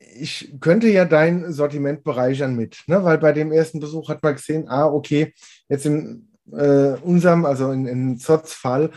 [0.00, 3.04] ich könnte ja dein Sortiment bereichern mit, ne?
[3.04, 5.34] weil bei dem ersten Besuch hat man gesehen, ah, okay,
[5.68, 8.90] jetzt in äh, unserem, also in, in Zots Fall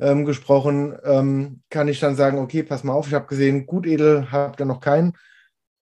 [0.00, 3.86] ähm, gesprochen, ähm, kann ich dann sagen, okay, pass mal auf, ich habe gesehen, gut
[3.86, 5.12] edel habt ihr noch keinen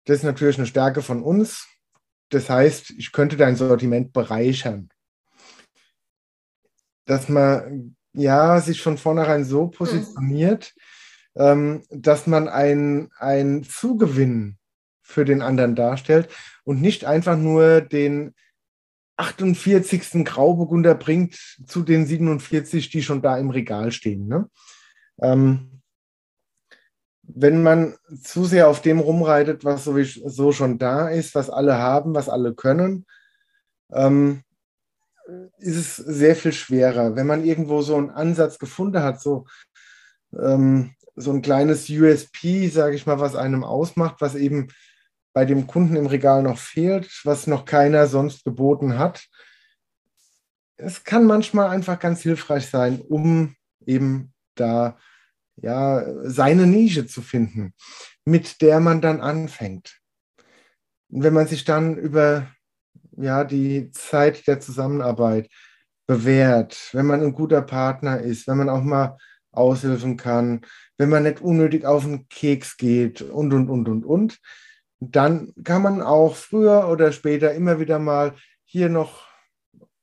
[0.04, 1.66] das ist natürlich eine Stärke von uns.
[2.30, 4.88] Das heißt, ich könnte dein Sortiment bereichern.
[7.06, 10.72] dass man ja sich von vornherein so positioniert,
[11.34, 11.82] mhm.
[11.90, 14.56] dass man ein, ein Zugewinn
[15.02, 16.28] für den anderen darstellt
[16.64, 18.34] und nicht einfach nur den
[19.16, 20.24] 48.
[20.24, 21.34] Grauburgunder bringt
[21.66, 24.26] zu den 47, die schon da im Regal stehen.
[24.26, 24.48] Ne?
[25.20, 25.73] Ähm,
[27.26, 32.14] wenn man zu sehr auf dem rumreitet, was sowieso schon da ist, was alle haben,
[32.14, 33.06] was alle können,
[33.92, 34.42] ähm,
[35.58, 37.16] ist es sehr viel schwerer.
[37.16, 39.46] Wenn man irgendwo so einen Ansatz gefunden hat, so,
[40.38, 44.68] ähm, so ein kleines USP, sage ich mal, was einem ausmacht, was eben
[45.32, 49.26] bei dem Kunden im Regal noch fehlt, was noch keiner sonst geboten hat.
[50.76, 53.56] Es kann manchmal einfach ganz hilfreich sein, um
[53.86, 54.98] eben da
[55.56, 57.74] ja seine Nische zu finden,
[58.24, 60.00] mit der man dann anfängt.
[61.10, 62.48] Und wenn man sich dann über
[63.16, 65.48] ja, die Zeit der Zusammenarbeit
[66.06, 69.16] bewährt, wenn man ein guter Partner ist, wenn man auch mal
[69.52, 70.62] aushelfen kann,
[70.98, 74.38] wenn man nicht unnötig auf den Keks geht und, und, und, und, und,
[75.00, 79.26] dann kann man auch früher oder später immer wieder mal hier noch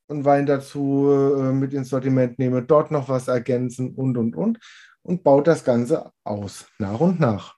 [0.08, 4.58] einen Wein dazu äh, mit ins Sortiment nehmen, dort noch was ergänzen und, und, und
[5.02, 7.56] und baut das Ganze aus, nach und nach.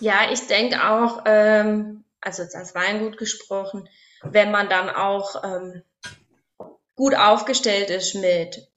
[0.00, 3.88] Ja, ich denke auch, ähm, also als Weingut gesprochen,
[4.22, 5.82] wenn man dann auch ähm,
[6.94, 8.68] gut aufgestellt ist mit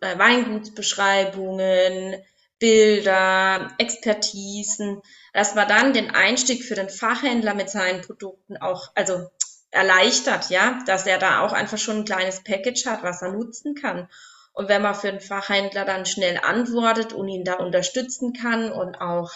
[0.00, 2.16] äh, Weingutsbeschreibungen,
[2.58, 5.00] Bilder, Expertisen,
[5.32, 9.30] dass man dann den Einstieg für den Fachhändler mit seinen Produkten auch, also
[9.70, 13.74] erleichtert, ja, dass er da auch einfach schon ein kleines Package hat, was er nutzen
[13.74, 14.08] kann.
[14.58, 19.00] Und wenn man für den Fachhändler dann schnell antwortet und ihn da unterstützen kann und
[19.00, 19.30] auch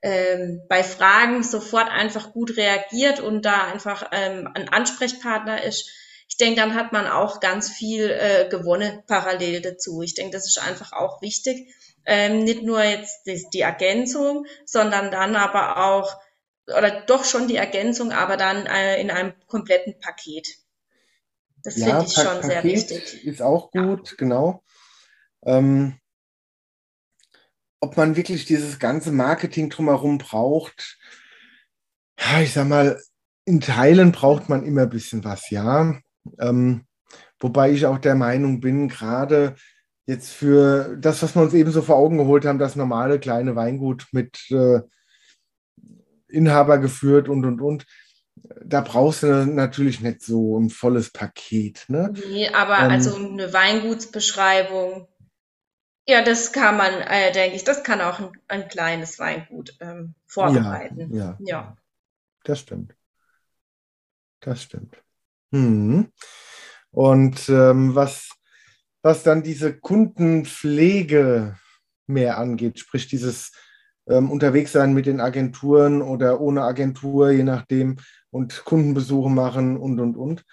[0.00, 5.90] ähm, bei Fragen sofort einfach gut reagiert und da einfach ähm, ein Ansprechpartner ist,
[6.30, 10.00] ich denke, dann hat man auch ganz viel äh, gewonnen parallel dazu.
[10.00, 11.68] Ich denke, das ist einfach auch wichtig.
[12.06, 16.16] Ähm, nicht nur jetzt die, die Ergänzung, sondern dann aber auch,
[16.66, 20.48] oder doch schon die Ergänzung, aber dann äh, in einem kompletten Paket.
[21.64, 23.26] Das ja, finde ich schon Paket sehr wichtig.
[23.26, 24.16] Ist auch gut, ja.
[24.16, 24.62] genau.
[25.44, 25.98] Ähm,
[27.80, 30.98] ob man wirklich dieses ganze Marketing drumherum braucht,
[32.40, 33.00] ich sag mal,
[33.44, 35.98] in Teilen braucht man immer ein bisschen was, ja.
[36.38, 36.86] Ähm,
[37.38, 39.56] wobei ich auch der Meinung bin, gerade
[40.06, 43.56] jetzt für das, was wir uns eben so vor Augen geholt haben, das normale kleine
[43.56, 44.80] Weingut mit äh,
[46.28, 47.86] Inhaber geführt und und und,
[48.64, 51.84] da brauchst du natürlich nicht so ein volles Paket.
[51.88, 52.12] Ne?
[52.28, 55.08] Nee, aber ähm, also eine Weingutsbeschreibung
[56.06, 60.14] ja, das kann man, äh, denke ich, das kann auch ein, ein kleines Weingut ähm,
[60.26, 61.14] vorbereiten.
[61.14, 61.76] Ja, ja, ja.
[62.44, 62.94] Das stimmt.
[64.40, 65.02] Das stimmt.
[65.52, 66.12] Hm.
[66.90, 68.28] Und ähm, was,
[69.02, 71.56] was dann diese Kundenpflege
[72.06, 73.52] mehr angeht, sprich dieses
[74.06, 77.96] ähm, Unterwegssein mit den Agenturen oder ohne Agentur, je nachdem,
[78.34, 80.44] und Kundenbesuche machen und, und, und.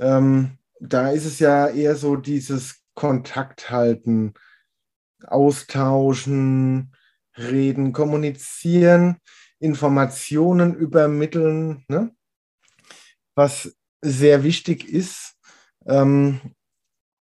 [0.00, 4.32] Ähm, da ist es ja eher so dieses Kontakt halten
[5.26, 6.94] austauschen,
[7.36, 9.18] reden, kommunizieren,
[9.58, 12.12] Informationen übermitteln, ne?
[13.34, 15.34] was sehr wichtig ist.
[15.86, 16.40] Ähm,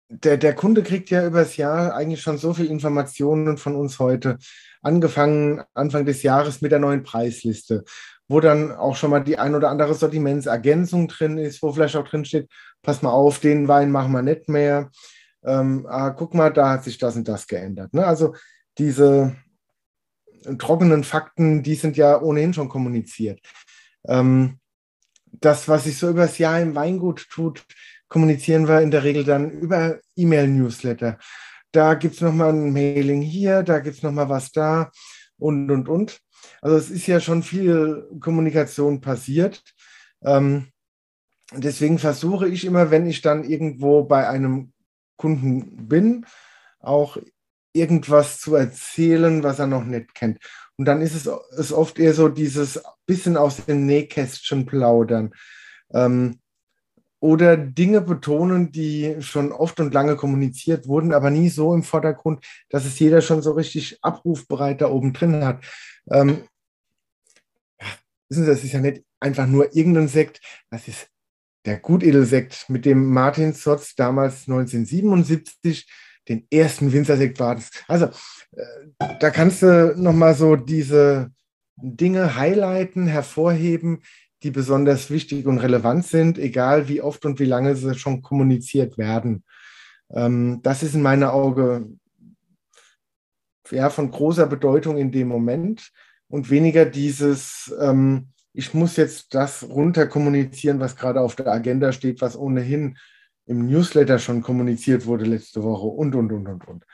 [0.08, 4.38] der, der Kunde kriegt ja übers Jahr eigentlich schon so viel Informationen von uns heute,
[4.82, 7.84] angefangen Anfang des Jahres mit der neuen Preisliste,
[8.32, 12.08] wo dann auch schon mal die ein oder andere Sortimentsergänzung drin ist, wo vielleicht auch
[12.08, 12.48] drin steht,
[12.82, 14.90] pass mal auf, den Wein machen wir nicht mehr
[15.44, 17.92] ähm, ah, guck mal, da hat sich das und das geändert.
[17.94, 18.06] Ne?
[18.06, 18.34] Also
[18.78, 19.36] diese
[20.58, 23.40] trockenen Fakten, die sind ja ohnehin schon kommuniziert.
[24.06, 24.58] Ähm,
[25.32, 27.64] das, was sich so übers Jahr im Weingut tut,
[28.08, 31.18] kommunizieren wir in der Regel dann über E-Mail-Newsletter.
[31.72, 34.90] Da gibt es nochmal ein Mailing hier, da gibt es nochmal was da
[35.38, 36.20] und, und, und.
[36.60, 39.62] Also es ist ja schon viel Kommunikation passiert.
[40.22, 40.68] Ähm,
[41.52, 44.72] deswegen versuche ich immer, wenn ich dann irgendwo bei einem
[45.16, 46.26] Kunden bin,
[46.80, 47.16] auch
[47.72, 50.38] irgendwas zu erzählen, was er noch nicht kennt.
[50.76, 51.28] Und dann ist es
[51.58, 55.32] ist oft eher so dieses bisschen aus dem Nähkästchen plaudern.
[55.92, 56.40] Ähm,
[57.22, 62.44] oder Dinge betonen, die schon oft und lange kommuniziert wurden, aber nie so im Vordergrund,
[62.68, 65.64] dass es jeder schon so richtig abrufbereit da oben drin hat.
[66.10, 66.48] Ähm,
[68.28, 71.06] wissen Sie, das ist ja nicht einfach nur irgendein Sekt, das ist
[71.64, 75.88] der Gutedelsekt, mit dem Martin Sotz damals 1977
[76.28, 77.56] den ersten Winzersekt war.
[77.86, 78.06] Also
[78.56, 81.30] äh, da kannst du nochmal so diese
[81.76, 84.02] Dinge highlighten, hervorheben,
[84.42, 88.98] die besonders wichtig und relevant sind, egal wie oft und wie lange sie schon kommuniziert
[88.98, 89.44] werden.
[90.10, 91.88] Ähm, das ist in meiner Auge
[93.70, 95.92] ja, von großer Bedeutung in dem Moment
[96.28, 101.92] und weniger dieses, ähm, ich muss jetzt das runter kommunizieren, was gerade auf der Agenda
[101.92, 102.98] steht, was ohnehin
[103.46, 106.84] im Newsletter schon kommuniziert wurde letzte Woche und, und, und, und, und.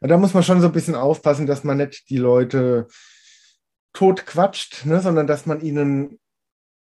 [0.00, 2.86] Da muss man schon so ein bisschen aufpassen, dass man nicht die Leute
[3.92, 6.18] tot quatscht, ne, sondern dass man ihnen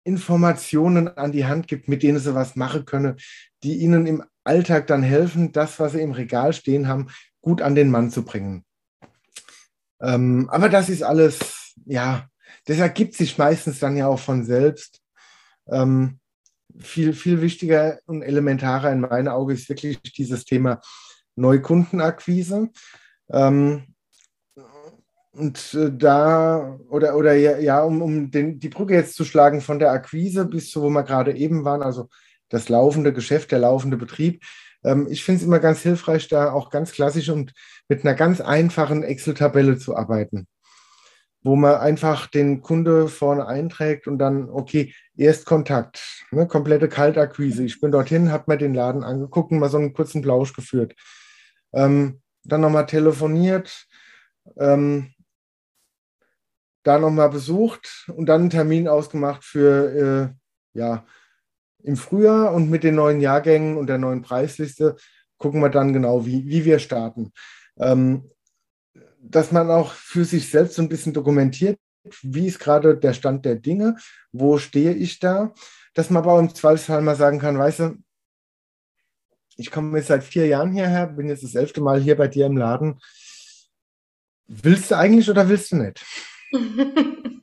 [0.05, 3.17] Informationen an die Hand gibt, mit denen sie was machen können,
[3.62, 7.09] die ihnen im Alltag dann helfen, das, was sie im Regal stehen haben,
[7.40, 8.64] gut an den Mann zu bringen.
[10.01, 12.29] Ähm, aber das ist alles, ja,
[12.67, 15.01] das ergibt sich meistens dann ja auch von selbst.
[15.69, 16.21] Ähm,
[16.79, 20.81] viel, viel wichtiger und elementarer in meinen Augen ist wirklich dieses Thema
[21.37, 22.71] Neukundenakquise.
[23.31, 23.93] Ähm,
[25.37, 29.61] und äh, da, oder, oder ja, ja um, um den, die Brücke jetzt zu schlagen
[29.61, 32.09] von der Akquise bis zu, wo wir gerade eben waren, also
[32.49, 34.44] das laufende Geschäft, der laufende Betrieb.
[34.85, 37.53] Ähm, ich finde es immer ganz hilfreich, da auch ganz klassisch und
[37.88, 40.47] mit einer ganz einfachen Excel-Tabelle zu arbeiten,
[41.42, 47.64] wo man einfach den Kunde vorne einträgt und dann, okay, Erstkontakt, ne, komplette Kaltakquise.
[47.64, 50.94] Ich bin dorthin, habe mir den Laden angeguckt und mal so einen kurzen Plausch geführt.
[51.73, 53.87] Ähm, dann nochmal telefoniert,
[54.59, 55.13] ähm,
[56.85, 60.35] da nochmal besucht und dann einen Termin ausgemacht für
[60.75, 61.05] äh, ja,
[61.83, 64.97] im Frühjahr und mit den neuen Jahrgängen und der neuen Preisliste
[65.38, 67.33] gucken wir dann genau, wie, wie wir starten.
[67.79, 68.31] Ähm,
[69.20, 71.79] dass man auch für sich selbst so ein bisschen dokumentiert,
[72.23, 73.97] wie ist gerade der Stand der Dinge,
[74.33, 75.55] wo stehe ich da,
[75.94, 77.97] dass man aber im Zweifelsfall mal sagen kann, weißt du,
[79.57, 82.47] ich komme jetzt seit vier Jahren hierher, bin jetzt das elfte Mal hier bei dir
[82.47, 83.01] im Laden.
[84.47, 86.05] Willst du eigentlich oder willst du nicht?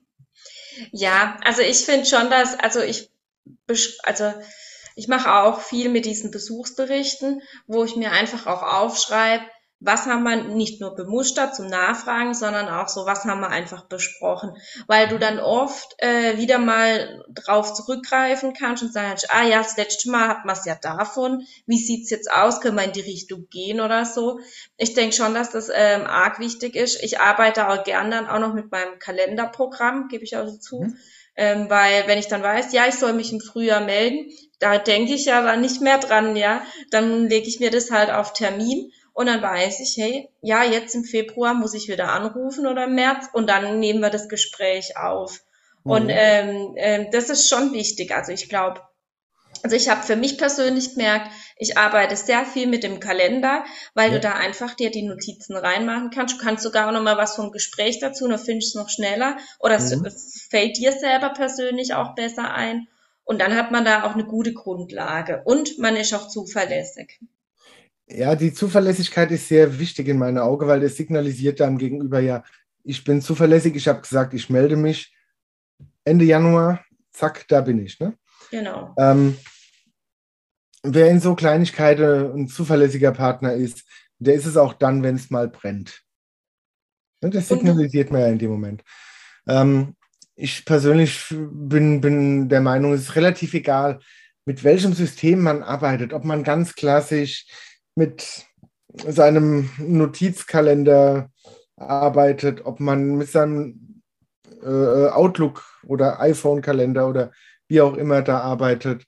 [0.92, 3.12] ja, also ich finde schon, dass, also ich,
[4.04, 4.34] also
[4.96, 9.46] ich mache auch viel mit diesen Besuchsberichten, wo ich mir einfach auch aufschreibe,
[9.82, 13.86] was haben wir nicht nur bemustert zum Nachfragen, sondern auch so, was haben wir einfach
[13.86, 14.56] besprochen.
[14.86, 19.78] Weil du dann oft äh, wieder mal drauf zurückgreifen kannst und sagst, ah ja, das
[19.78, 23.02] letzte Mal hat man es ja davon, wie sieht's jetzt aus, können wir in die
[23.02, 24.40] Richtung gehen oder so.
[24.78, 27.04] Ich denke schon, dass das ähm, arg wichtig ist.
[27.04, 30.82] Ich arbeite auch gern dann auch noch mit meinem Kalenderprogramm, gebe ich auch dazu.
[30.82, 30.98] Mhm.
[31.36, 35.14] Ähm, weil wenn ich dann weiß, ja, ich soll mich im Frühjahr melden, da denke
[35.14, 38.92] ich ja dann nicht mehr dran, ja, dann lege ich mir das halt auf Termin
[39.14, 42.96] und dann weiß ich, hey, ja, jetzt im Februar muss ich wieder anrufen oder im
[42.96, 45.42] März und dann nehmen wir das Gespräch auf.
[45.84, 45.92] Mhm.
[45.92, 48.16] Und ähm, ähm, das ist schon wichtig.
[48.16, 48.82] Also ich glaube,
[49.64, 54.10] also ich habe für mich persönlich gemerkt, ich arbeite sehr viel mit dem Kalender, weil
[54.10, 54.16] ja.
[54.16, 56.36] du da einfach dir die Notizen reinmachen kannst.
[56.36, 59.38] Du kannst sogar noch mal was vom Gespräch dazu, dann findest du es noch schneller
[59.60, 60.06] oder mhm.
[60.06, 62.88] es fällt dir selber persönlich auch besser ein.
[63.24, 67.20] Und dann hat man da auch eine gute Grundlage und man ist auch zuverlässig.
[68.14, 72.44] Ja, die Zuverlässigkeit ist sehr wichtig in meinen Augen, weil das signalisiert dann gegenüber ja,
[72.84, 75.16] ich bin zuverlässig, ich habe gesagt, ich melde mich
[76.04, 78.00] Ende Januar, zack, da bin ich.
[78.00, 78.18] Ne?
[78.50, 78.94] Genau.
[78.98, 79.38] Ähm,
[80.84, 83.84] wer in so Kleinigkeiten ein zuverlässiger Partner ist,
[84.20, 86.02] der ist es auch dann, wenn es mal brennt.
[87.22, 88.84] Ne, das signalisiert man ja in dem Moment.
[89.48, 89.96] Ähm,
[90.36, 94.00] ich persönlich bin, bin der Meinung, es ist relativ egal,
[94.46, 97.46] mit welchem System man arbeitet, ob man ganz klassisch
[97.96, 98.46] mit
[98.94, 101.30] seinem Notizkalender
[101.78, 104.02] arbeitet, ob man mit seinem
[104.64, 107.32] äh, Outlook oder iPhone-Kalender oder
[107.68, 109.06] wie auch immer da arbeitet.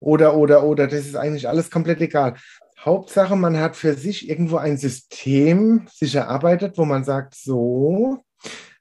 [0.00, 2.34] Oder, oder, oder, das ist eigentlich alles komplett egal.
[2.80, 8.18] Hauptsache, man hat für sich irgendwo ein System sich erarbeitet, wo man sagt, so,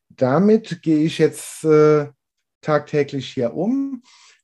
[0.10, 2.08] damit gehe ich jetzt äh,
[2.62, 4.02] tagtäglich hier um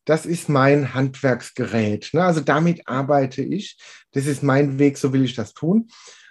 [0.07, 2.09] das ist mein Handwerksgerät.
[2.13, 2.23] Ne?
[2.23, 3.77] Also damit arbeite ich.
[4.17, 5.89] Das ist mein Weg, so will ich das tun.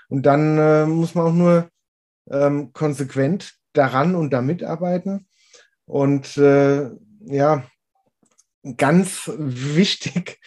[0.09, 1.71] Und dann äh, muss man auch nur
[2.31, 5.27] ähm, konsequent daran und damit arbeiten.
[5.85, 6.91] Und äh,
[7.27, 7.65] ja,
[8.77, 10.39] ganz wichtig,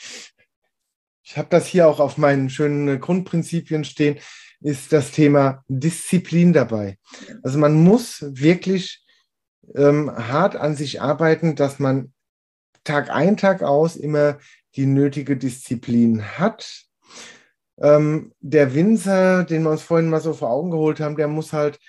[1.24, 4.18] ich habe das hier auch auf meinen schönen Grundprinzipien stehen,
[4.62, 6.98] ist das Thema Disziplin dabei.
[7.44, 9.06] Also man muss wirklich
[9.76, 12.14] ähm, hart an sich arbeiten, dass man
[12.84, 14.40] Tag ein, Tag aus immer
[14.76, 16.86] die nötige Disziplin hat.
[17.82, 21.54] Ähm, der Winzer, den wir uns vorhin mal so vor Augen geholt haben, der muss
[21.54, 21.80] halt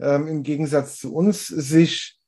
[0.00, 2.18] ähm, im Gegensatz zu uns sich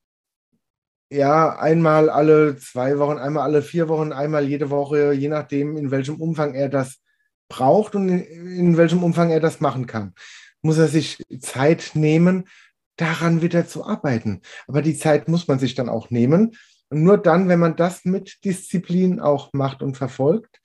[1.11, 5.91] ja einmal alle zwei Wochen, einmal alle vier Wochen, einmal jede Woche, je nachdem, in
[5.91, 7.01] welchem Umfang er das
[7.49, 10.15] braucht und in, in welchem Umfang er das machen kann,
[10.63, 12.49] muss er sich Zeit nehmen,
[12.97, 14.41] daran wieder zu arbeiten.
[14.67, 16.57] Aber die Zeit muss man sich dann auch nehmen.
[16.91, 20.61] Und nur dann, wenn man das mit Disziplin auch macht und verfolgt,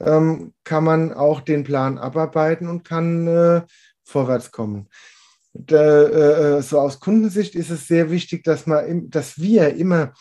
[0.00, 3.62] ähm, kann man auch den Plan abarbeiten und kann äh,
[4.04, 4.88] vorwärts kommen.
[5.52, 10.12] Da, äh, so aus Kundensicht ist es sehr wichtig, dass, man, dass wir immer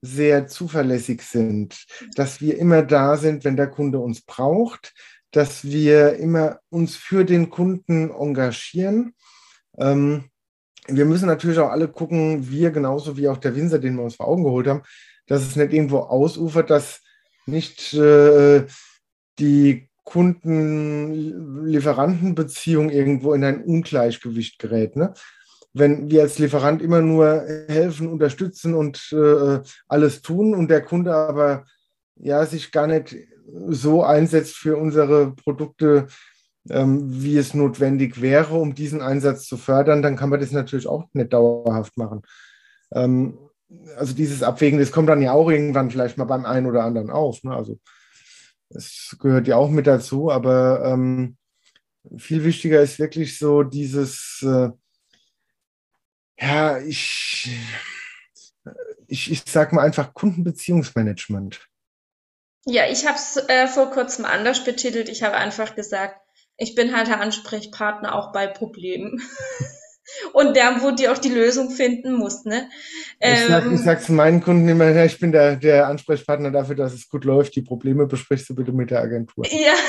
[0.00, 4.92] sehr zuverlässig sind, dass wir immer da sind, wenn der Kunde uns braucht,
[5.30, 9.14] dass wir immer uns für den Kunden engagieren.
[9.78, 10.30] Ähm,
[10.86, 14.16] wir müssen natürlich auch alle gucken, wir genauso wie auch der Winzer, den wir uns
[14.16, 14.82] vor Augen geholt haben,
[15.26, 17.00] dass es nicht irgendwo ausufert, dass
[17.46, 18.66] nicht äh,
[19.38, 24.96] die Kunden-Lieferanten-Beziehung irgendwo in ein Ungleichgewicht gerät.
[24.96, 25.14] Ne?
[25.72, 31.14] Wenn wir als Lieferant immer nur helfen, unterstützen und äh, alles tun und der Kunde
[31.14, 31.64] aber
[32.16, 33.16] ja sich gar nicht
[33.68, 36.06] so einsetzt für unsere Produkte,
[36.70, 40.86] ähm, wie es notwendig wäre, um diesen Einsatz zu fördern, dann kann man das natürlich
[40.86, 42.22] auch nicht dauerhaft machen.
[42.92, 43.38] Ähm,
[43.96, 47.10] also dieses Abwägen, das kommt dann ja auch irgendwann vielleicht mal beim einen oder anderen
[47.10, 47.42] auf.
[47.42, 47.54] Ne?
[47.54, 47.78] Also
[48.74, 51.36] das gehört ja auch mit dazu, aber ähm,
[52.18, 54.70] viel wichtiger ist wirklich so dieses, äh,
[56.38, 57.56] ja, ich,
[59.06, 61.68] ich, ich sag mal einfach Kundenbeziehungsmanagement.
[62.66, 65.08] Ja, ich habe es äh, vor kurzem anders betitelt.
[65.08, 66.20] Ich habe einfach gesagt,
[66.56, 69.22] ich bin halt der Ansprechpartner auch bei Problemen.
[70.32, 72.44] Und der, wo die auch die Lösung finden muss.
[72.44, 72.68] Ne?
[73.20, 76.76] Ich, sag, ich sage zu meinen Kunden immer, ja, ich bin der, der Ansprechpartner dafür,
[76.76, 77.56] dass es gut läuft.
[77.56, 79.44] Die Probleme besprichst du bitte mit der Agentur.
[79.46, 79.74] Ja.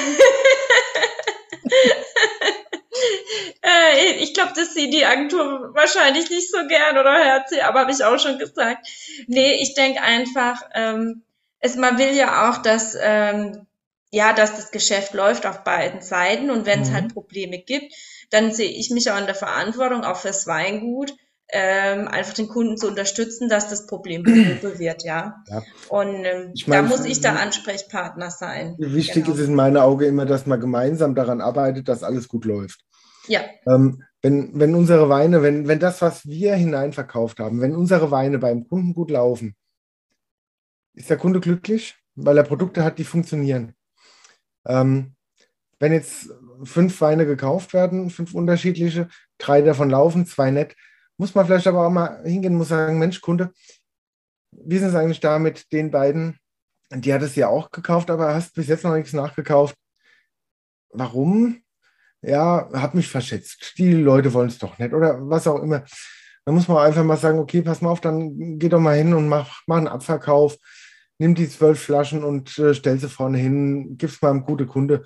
[3.62, 7.82] Äh, ich glaube, das sieht die Agentur wahrscheinlich nicht so gern oder hört sie, aber
[7.82, 8.88] habe ich auch schon gesagt.
[9.28, 11.24] Nee, ich denke einfach, ähm,
[11.60, 13.66] es, man will ja auch, dass ähm,
[14.12, 16.94] ja, dass das Geschäft läuft auf beiden Seiten und wenn es mhm.
[16.94, 17.94] halt Probleme gibt,
[18.36, 21.14] dann sehe ich mich auch in der Verantwortung, auch fürs Weingut,
[21.48, 25.42] ähm, einfach den Kunden zu unterstützen, dass das Problem behoben wird, ja.
[25.48, 25.64] ja.
[25.88, 28.76] Und ähm, ich mein, da muss ich der Ansprechpartner sein.
[28.78, 29.36] Wichtig genau.
[29.36, 32.82] ist es in meinen Augen immer, dass man gemeinsam daran arbeitet, dass alles gut läuft.
[33.28, 33.42] Ja.
[33.68, 38.40] Ähm, wenn, wenn unsere Weine, wenn, wenn das, was wir hineinverkauft haben, wenn unsere Weine
[38.40, 39.56] beim Kunden gut laufen,
[40.94, 43.76] ist der Kunde glücklich, weil er Produkte hat, die funktionieren.
[44.66, 45.15] Ähm,
[45.80, 46.30] wenn jetzt
[46.64, 50.76] fünf Weine gekauft werden, fünf unterschiedliche, drei davon laufen, zwei nett,
[51.18, 53.52] muss man vielleicht aber auch mal hingehen und muss sagen, Mensch, Kunde,
[54.52, 56.38] wie ist es eigentlich da mit den beiden?
[56.92, 59.76] Die hat es ja auch gekauft, aber hast bis jetzt noch nichts nachgekauft.
[60.92, 61.62] Warum?
[62.22, 63.74] Ja, hab mich verschätzt.
[63.78, 65.84] Die Leute wollen es doch nicht oder was auch immer.
[66.46, 69.14] Da muss man einfach mal sagen, okay, pass mal auf, dann geh doch mal hin
[69.14, 70.58] und mach, mach einen Abverkauf
[71.18, 75.04] nimm die zwölf Flaschen und äh, stell sie vorne hin, gib's mal einem gute Kunde.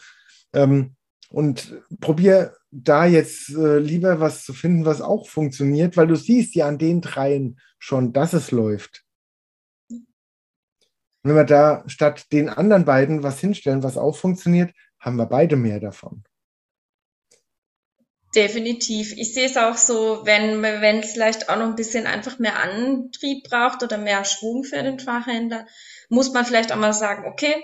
[0.54, 0.96] Ähm,
[1.30, 6.56] und probier da jetzt äh, lieber was zu finden, was auch funktioniert, weil du siehst
[6.56, 9.06] ja an den dreien schon, dass es läuft.
[11.24, 15.56] wenn wir da statt den anderen beiden was hinstellen, was auch funktioniert, haben wir beide
[15.56, 16.24] mehr davon.
[18.36, 19.14] Definitiv.
[19.18, 20.64] Ich sehe es auch so, wenn
[21.00, 25.00] es vielleicht auch noch ein bisschen einfach mehr Antrieb braucht oder mehr Schwung für den
[25.00, 25.66] Fachhändler,
[26.10, 27.56] muss man vielleicht auch mal sagen, okay,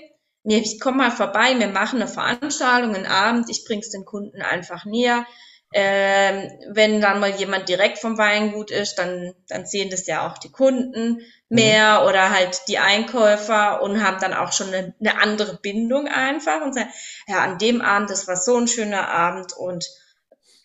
[0.45, 4.85] ich komme mal vorbei, wir machen eine Veranstaltung, einen Abend, ich bring's den Kunden einfach
[4.85, 5.25] näher.
[5.73, 10.37] Ähm, wenn dann mal jemand direkt vom Weingut ist, dann, dann sehen das ja auch
[10.37, 11.19] die Kunden
[11.49, 12.07] mehr mhm.
[12.07, 16.73] oder halt die Einkäufer und haben dann auch schon eine, eine andere Bindung einfach und
[16.73, 16.89] sagen,
[17.27, 19.85] ja, an dem Abend, das war so ein schöner Abend und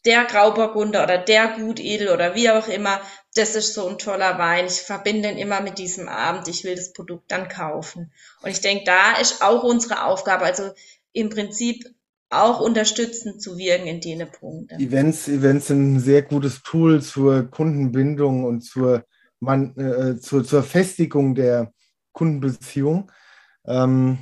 [0.05, 3.01] der Grauburgunder oder der Gutedel oder wie auch immer,
[3.35, 4.67] das ist so ein toller Wein.
[4.67, 6.49] Ich verbinde ihn immer mit diesem Abend.
[6.49, 8.13] Ich will das Produkt dann kaufen.
[8.43, 10.73] Und ich denke, da ist auch unsere Aufgabe, also
[11.13, 11.85] im Prinzip
[12.29, 14.81] auch unterstützend zu wirken in den Punkten.
[14.81, 19.05] Events, Events sind ein sehr gutes Tool zur Kundenbindung und zur,
[19.41, 21.73] man, äh, zur, zur Festigung der
[22.13, 23.11] Kundenbeziehung.
[23.67, 24.19] Ähm,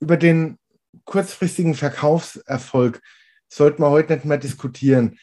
[0.00, 0.58] über den
[1.04, 3.00] kurzfristigen Verkaufserfolg
[3.48, 5.18] sollten wir heute nicht mehr diskutieren.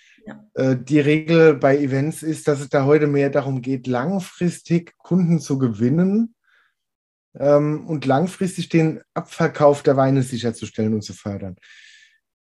[0.53, 5.39] Äh, die Regel bei Events ist, dass es da heute mehr darum geht, langfristig Kunden
[5.39, 6.35] zu gewinnen
[7.39, 11.55] ähm, und langfristig den Abverkauf der Weine sicherzustellen und zu fördern.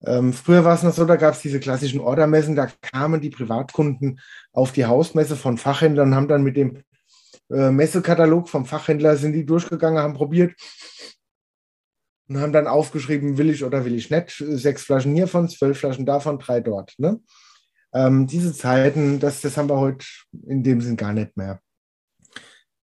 [0.02, 3.30] Ähm, früher war es noch so, da gab es diese klassischen Ordermessen, da kamen die
[3.30, 4.20] Privatkunden
[4.52, 6.82] auf die Hausmesse von Fachhändlern und haben dann mit dem
[7.50, 10.54] äh, Messekatalog vom Fachhändler sind die durchgegangen, haben probiert
[12.28, 14.30] und haben dann aufgeschrieben, will ich oder will ich nicht.
[14.38, 16.94] Sechs Flaschen hiervon, zwölf Flaschen davon, drei dort.
[16.96, 17.20] Ne?
[17.92, 20.06] Ähm, diese Zeiten, das, das haben wir heute
[20.46, 21.60] in dem Sinn gar nicht mehr.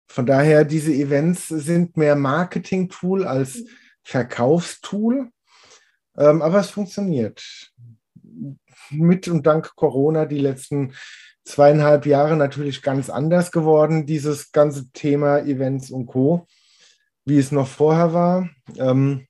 [0.09, 3.65] Von daher, diese Events sind mehr Marketing-Tool als
[4.03, 5.31] Verkaufstool,
[6.19, 7.73] ähm, aber es funktioniert.
[8.91, 10.93] Mit und dank Corona die letzten
[11.45, 16.47] zweieinhalb Jahre natürlich ganz anders geworden, dieses ganze Thema Events und Co.,
[17.25, 18.51] wie es noch vorher war.
[18.77, 19.27] Ähm,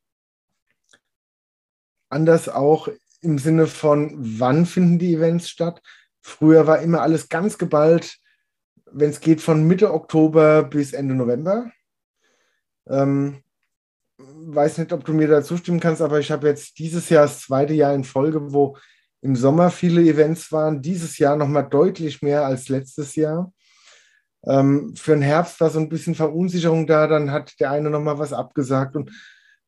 [2.09, 2.89] anders auch
[3.23, 5.81] im Sinne von, wann finden die Events statt.
[6.20, 8.18] Früher war immer alles ganz geballt,
[8.91, 11.70] wenn es geht, von Mitte Oktober bis Ende November.
[12.89, 13.43] Ähm,
[14.18, 17.41] weiß nicht, ob du mir da zustimmen kannst, aber ich habe jetzt dieses Jahr das
[17.41, 18.77] zweite Jahr in Folge, wo
[19.20, 23.53] im Sommer viele Events waren, dieses Jahr nochmal deutlich mehr als letztes Jahr.
[24.45, 28.18] Ähm, für den Herbst war so ein bisschen Verunsicherung da, dann hat der eine nochmal
[28.18, 29.12] was abgesagt und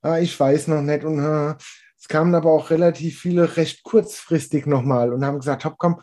[0.02, 1.04] ah, ich weiß noch nicht.
[1.04, 1.56] Und ah,
[2.04, 6.02] es kamen aber auch relativ viele recht kurzfristig nochmal und haben gesagt, hopp, komm,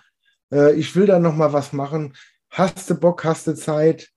[0.51, 2.15] äh, ich will da nochmal was machen.
[2.49, 4.09] Hast du Bock, hast du Zeit?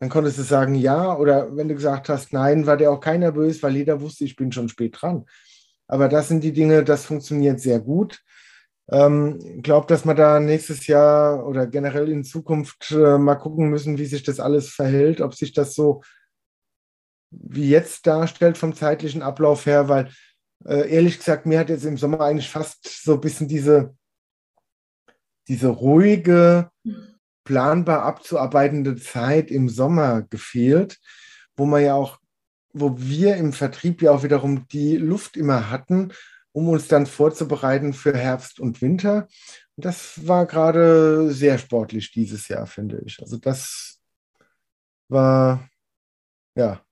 [0.00, 3.32] Dann konntest du sagen ja oder wenn du gesagt hast nein, war der auch keiner
[3.32, 5.24] böse, weil jeder wusste, ich bin schon spät dran.
[5.88, 8.20] Aber das sind die Dinge, das funktioniert sehr gut.
[8.90, 13.96] Ähm, glaube, dass wir da nächstes Jahr oder generell in Zukunft äh, mal gucken müssen,
[13.96, 16.02] wie sich das alles verhält, ob sich das so
[17.30, 20.10] wie jetzt darstellt vom zeitlichen Ablauf her, weil
[20.64, 23.94] äh, ehrlich gesagt, mir hat jetzt im Sommer eigentlich fast so ein bisschen diese,
[25.48, 26.70] diese ruhige,
[27.44, 30.98] planbar abzuarbeitende Zeit im Sommer gefehlt,
[31.56, 32.18] wo man ja auch,
[32.72, 36.12] wo wir im Vertrieb ja auch wiederum die Luft immer hatten
[36.52, 39.28] um uns dann vorzubereiten für Herbst und Winter.
[39.76, 43.20] Und das war gerade sehr sportlich dieses Jahr, finde ich.
[43.20, 44.00] Also das
[45.08, 45.68] war,
[46.54, 46.82] ja.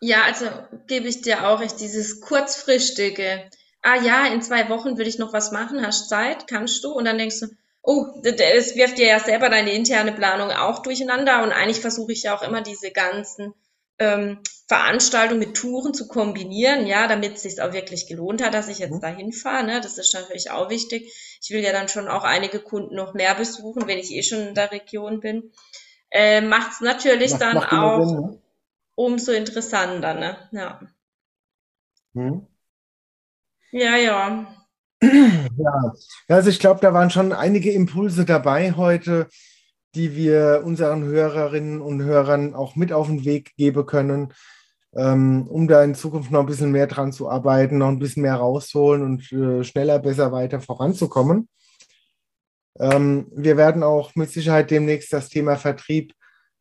[0.00, 0.46] Ja, also
[0.86, 3.50] gebe ich dir auch recht, dieses kurzfristige,
[3.82, 6.92] ah ja, in zwei Wochen würde ich noch was machen, hast Zeit, kannst du?
[6.92, 7.46] Und dann denkst du,
[7.82, 11.42] oh, das wirft dir ja selber deine interne Planung auch durcheinander.
[11.42, 13.54] Und eigentlich versuche ich ja auch immer diese ganzen
[13.98, 18.68] ähm, Veranstaltung mit Touren zu kombinieren, ja, damit es sich auch wirklich gelohnt hat, dass
[18.68, 19.00] ich jetzt mhm.
[19.00, 19.64] dahin fahre.
[19.64, 19.80] Ne?
[19.80, 21.10] Das ist natürlich auch wichtig.
[21.42, 24.48] Ich will ja dann schon auch einige Kunden noch mehr besuchen, wenn ich eh schon
[24.48, 25.52] in der Region bin.
[26.10, 28.38] Äh, macht es natürlich macht, dann macht auch Sinn, ne?
[28.98, 30.36] Umso interessanter, ne?
[30.50, 30.80] Ja.
[32.14, 32.46] Mhm.
[33.70, 34.48] Ja, ja.
[35.00, 35.92] Ja,
[36.28, 39.28] also ich glaube, da waren schon einige Impulse dabei heute,
[39.94, 44.34] die wir unseren Hörerinnen und Hörern auch mit auf den Weg geben können,
[44.96, 48.22] ähm, um da in Zukunft noch ein bisschen mehr dran zu arbeiten, noch ein bisschen
[48.22, 51.48] mehr rausholen und äh, schneller, besser weiter voranzukommen.
[52.80, 56.14] Ähm, wir werden auch mit Sicherheit demnächst das Thema Vertrieb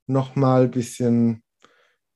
[0.05, 1.43] noch mal ein bisschen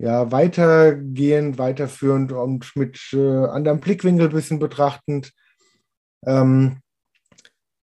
[0.01, 5.31] ja, weitergehend, weiterführend und mit äh, anderem Blickwinkel ein bisschen betrachtend
[6.25, 6.81] ähm,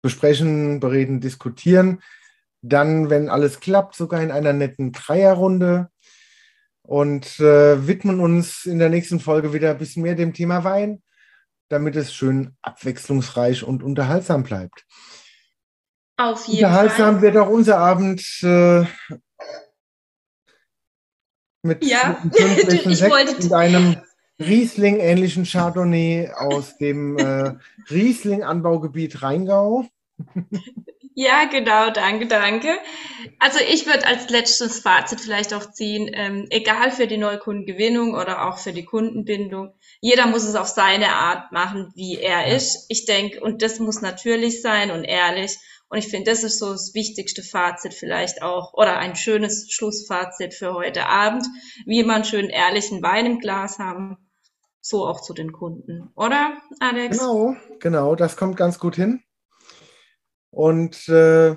[0.02, 2.02] besprechen, bereden, diskutieren.
[2.64, 5.90] Dann, wenn alles klappt, sogar in einer netten Dreierrunde
[6.82, 11.04] und äh, widmen uns in der nächsten Folge wieder ein bisschen mehr dem Thema Wein,
[11.70, 14.88] damit es schön abwechslungsreich und unterhaltsam bleibt.
[16.18, 17.22] Auf jeden unterhaltsam Fall.
[17.22, 18.86] wird auch unser Abend äh,
[21.64, 22.18] mit, ja.
[22.24, 22.40] mit
[22.70, 23.98] einem Sekt und einem
[24.40, 27.54] Riesling-ähnlichen Chardonnay aus dem äh,
[27.90, 29.86] Riesling-Anbaugebiet Rheingau.
[31.22, 32.80] Ja, genau, danke, danke.
[33.40, 38.48] Also ich würde als letztes Fazit vielleicht auch ziehen, ähm, egal für die Neukundengewinnung oder
[38.48, 42.86] auch für die Kundenbindung, jeder muss es auf seine Art machen, wie er ist.
[42.88, 45.58] Ich denke, und das muss natürlich sein und ehrlich.
[45.90, 50.54] Und ich finde, das ist so das wichtigste Fazit vielleicht auch oder ein schönes Schlussfazit
[50.54, 51.46] für heute Abend,
[51.86, 54.18] wie man schön ehrlichen Wein im Glas haben,
[54.82, 57.18] so auch zu den Kunden, oder, Alex?
[57.18, 59.24] Genau, genau, das kommt ganz gut hin.
[60.52, 61.56] Und äh,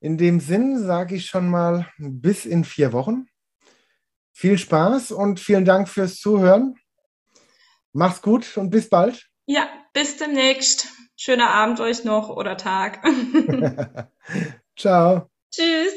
[0.00, 3.26] in dem Sinn sage ich schon mal bis in vier Wochen.
[4.32, 6.76] Viel Spaß und vielen Dank fürs Zuhören.
[7.92, 9.28] Mach's gut und bis bald.
[9.46, 10.88] Ja, bis demnächst.
[11.22, 13.04] Schöner Abend euch noch oder Tag.
[14.74, 15.28] Ciao.
[15.50, 15.92] Tschüss.